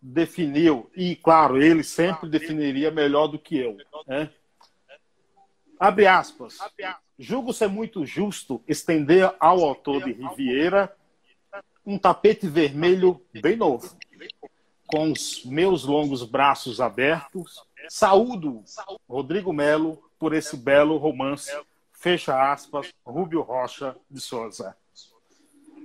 [0.00, 3.76] definiu, e claro, ele sempre definiria melhor do que eu.
[4.06, 4.30] Né?
[5.80, 6.58] Abre aspas.
[7.18, 10.94] Julgo ser muito justo estender ao autor de Riviera
[11.84, 13.96] um tapete vermelho bem novo,
[14.86, 17.64] com os meus longos braços abertos.
[17.88, 18.64] Saúdo
[19.08, 21.50] Rodrigo Melo por esse belo romance.
[21.92, 24.76] Fecha aspas, Rubio Rocha de Souza.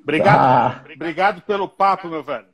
[0.04, 0.84] Obrigado, ah.
[0.96, 2.48] obrigado pelo papo, meu velho.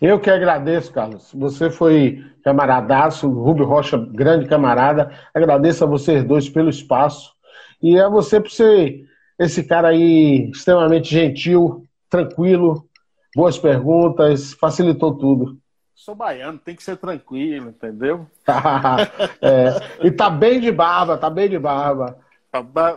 [0.00, 1.32] Eu que agradeço, Carlos.
[1.34, 5.12] Você foi camaradaço, Rubio Rocha, grande camarada.
[5.32, 7.32] Agradeço a vocês dois pelo espaço.
[7.80, 9.04] E a você por ser
[9.38, 12.88] esse cara aí extremamente gentil, tranquilo,
[13.34, 15.58] boas perguntas, facilitou tudo.
[15.94, 18.26] Sou baiano, tem que ser tranquilo, entendeu?
[19.40, 22.18] é, e tá bem de barba, tá bem de barba.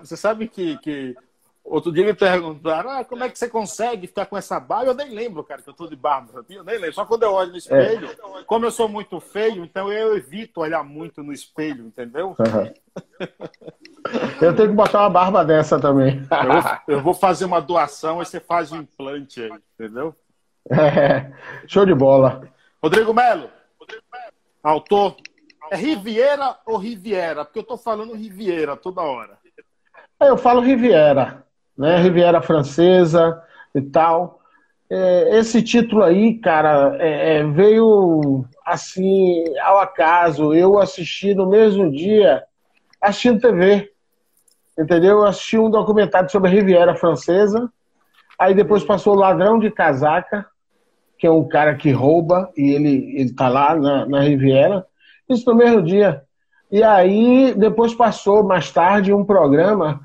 [0.01, 1.15] Você sabe que, que
[1.65, 4.91] outro dia me perguntaram ah, como é que você consegue ficar com essa barba?
[4.91, 6.57] Eu nem lembro, cara, que eu tô de barba, sabia?
[6.57, 6.93] Eu nem lembro.
[6.93, 8.43] Só quando eu olho no espelho, é.
[8.45, 12.35] como eu sou muito feio, então eu evito olhar muito no espelho, entendeu?
[12.39, 12.73] Uhum.
[14.39, 16.21] Eu tenho que botar uma barba dessa também.
[16.29, 20.15] Eu vou, eu vou fazer uma doação e você faz um implante aí, entendeu?
[20.69, 21.31] É,
[21.67, 22.47] show de bola.
[22.81, 23.49] Rodrigo Melo,
[24.63, 25.15] autor.
[25.71, 27.43] É Riviera ou Riviera?
[27.43, 29.39] Porque eu tô falando Riviera toda hora.
[30.19, 31.43] É, eu falo Riviera,
[31.77, 31.97] né?
[31.97, 33.41] Riviera francesa
[33.73, 34.39] e tal.
[34.89, 40.53] É, esse título aí, cara, é, é veio assim ao acaso.
[40.53, 42.43] Eu assisti no mesmo dia
[43.01, 43.91] assistindo TV.
[44.77, 45.19] Entendeu?
[45.19, 47.71] Eu assisti um documentário sobre a Riviera Francesa.
[48.37, 50.45] Aí depois passou o Ladrão de Casaca,
[51.17, 54.85] que é um cara que rouba e ele, ele tá lá na, na Riviera.
[55.29, 56.23] Isso no mesmo dia.
[56.69, 60.01] E aí depois passou mais tarde um programa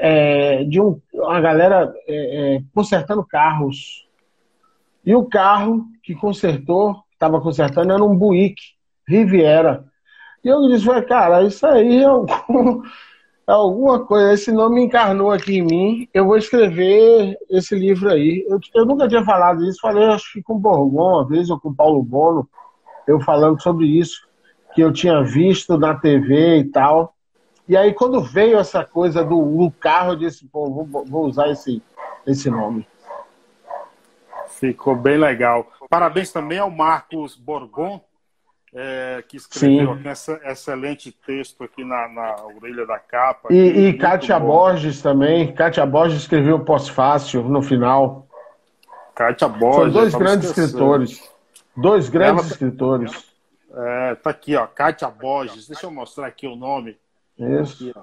[0.00, 4.06] é, de um, uma galera é, é consertando carros.
[5.04, 8.60] E o carro que consertou, estava consertando, era um Buick
[9.06, 9.84] Riviera.
[10.44, 12.82] E eu disse, cara, isso aí é, algum,
[13.46, 18.46] é alguma coisa, esse nome encarnou aqui em mim, eu vou escrever esse livro aí.
[18.48, 21.70] Eu, eu nunca tinha falado isso, falei, acho que com Borgon, uma vez, ou com
[21.70, 22.48] o Paulo Bono,
[23.06, 24.28] eu falando sobre isso,
[24.74, 27.14] que eu tinha visto na TV e tal.
[27.68, 31.50] E aí, quando veio essa coisa do, do carro, eu disse, pô, vou, vou usar
[31.50, 31.82] esse,
[32.26, 32.88] esse nome.
[34.48, 35.70] Ficou bem legal.
[35.90, 38.00] Parabéns também ao Marcos Borgon,
[38.74, 43.52] é, que escreveu aqui esse excelente texto aqui na, na orelha da capa.
[43.52, 44.46] E, e Kátia bom.
[44.46, 45.52] Borges também.
[45.54, 48.26] Kátia Borges escreveu o pós-fácil no final.
[49.14, 49.76] Kátia Borges.
[49.76, 51.30] Foram dois grandes escritores.
[51.76, 53.28] Dois grandes Ela, escritores.
[53.74, 54.66] É, tá aqui, ó.
[54.66, 55.68] Kátia Borges.
[55.68, 56.96] Deixa eu mostrar aqui o nome.
[57.38, 57.90] Isso.
[57.90, 58.00] Aqui,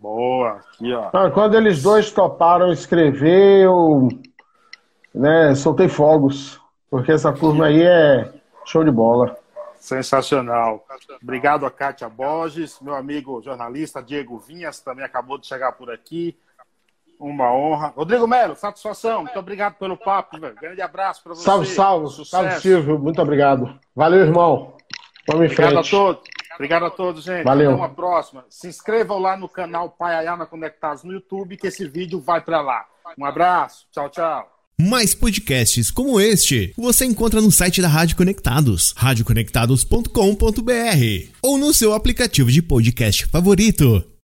[0.00, 1.10] Boa, aqui, ó.
[1.12, 4.08] Ah, quando eles dois toparam escrever, eu
[5.12, 6.60] né, soltei fogos.
[6.90, 8.32] Porque essa turma aí é
[8.64, 9.36] show de bola.
[9.78, 10.84] Sensacional.
[11.22, 16.36] Obrigado a Kátia Borges, meu amigo jornalista Diego Vinhas, também acabou de chegar por aqui.
[17.18, 17.92] Uma honra.
[17.96, 19.22] Rodrigo Melo, satisfação.
[19.22, 20.54] Muito obrigado pelo papo, velho.
[20.54, 21.42] Grande abraço para você.
[21.42, 22.06] Salve, salve.
[22.08, 22.30] Sucesso.
[22.30, 22.98] Salve, Silvio.
[22.98, 23.76] Muito obrigado.
[23.94, 24.76] Valeu, irmão.
[25.28, 25.86] Vamos em obrigado frente.
[25.86, 26.22] a todos.
[26.54, 27.44] Obrigado a todos, gente.
[27.44, 27.70] Valeu.
[27.70, 28.44] Até uma próxima.
[28.50, 32.60] Se inscrevam lá no canal Pai Ayana Conectados no YouTube, que esse vídeo vai para
[32.60, 32.84] lá.
[33.16, 33.86] Um abraço.
[33.92, 34.54] Tchau, tchau.
[34.80, 41.94] Mais podcasts como este você encontra no site da Rádio Conectados, radioconectados.com.br ou no seu
[41.94, 44.04] aplicativo de podcast favorito.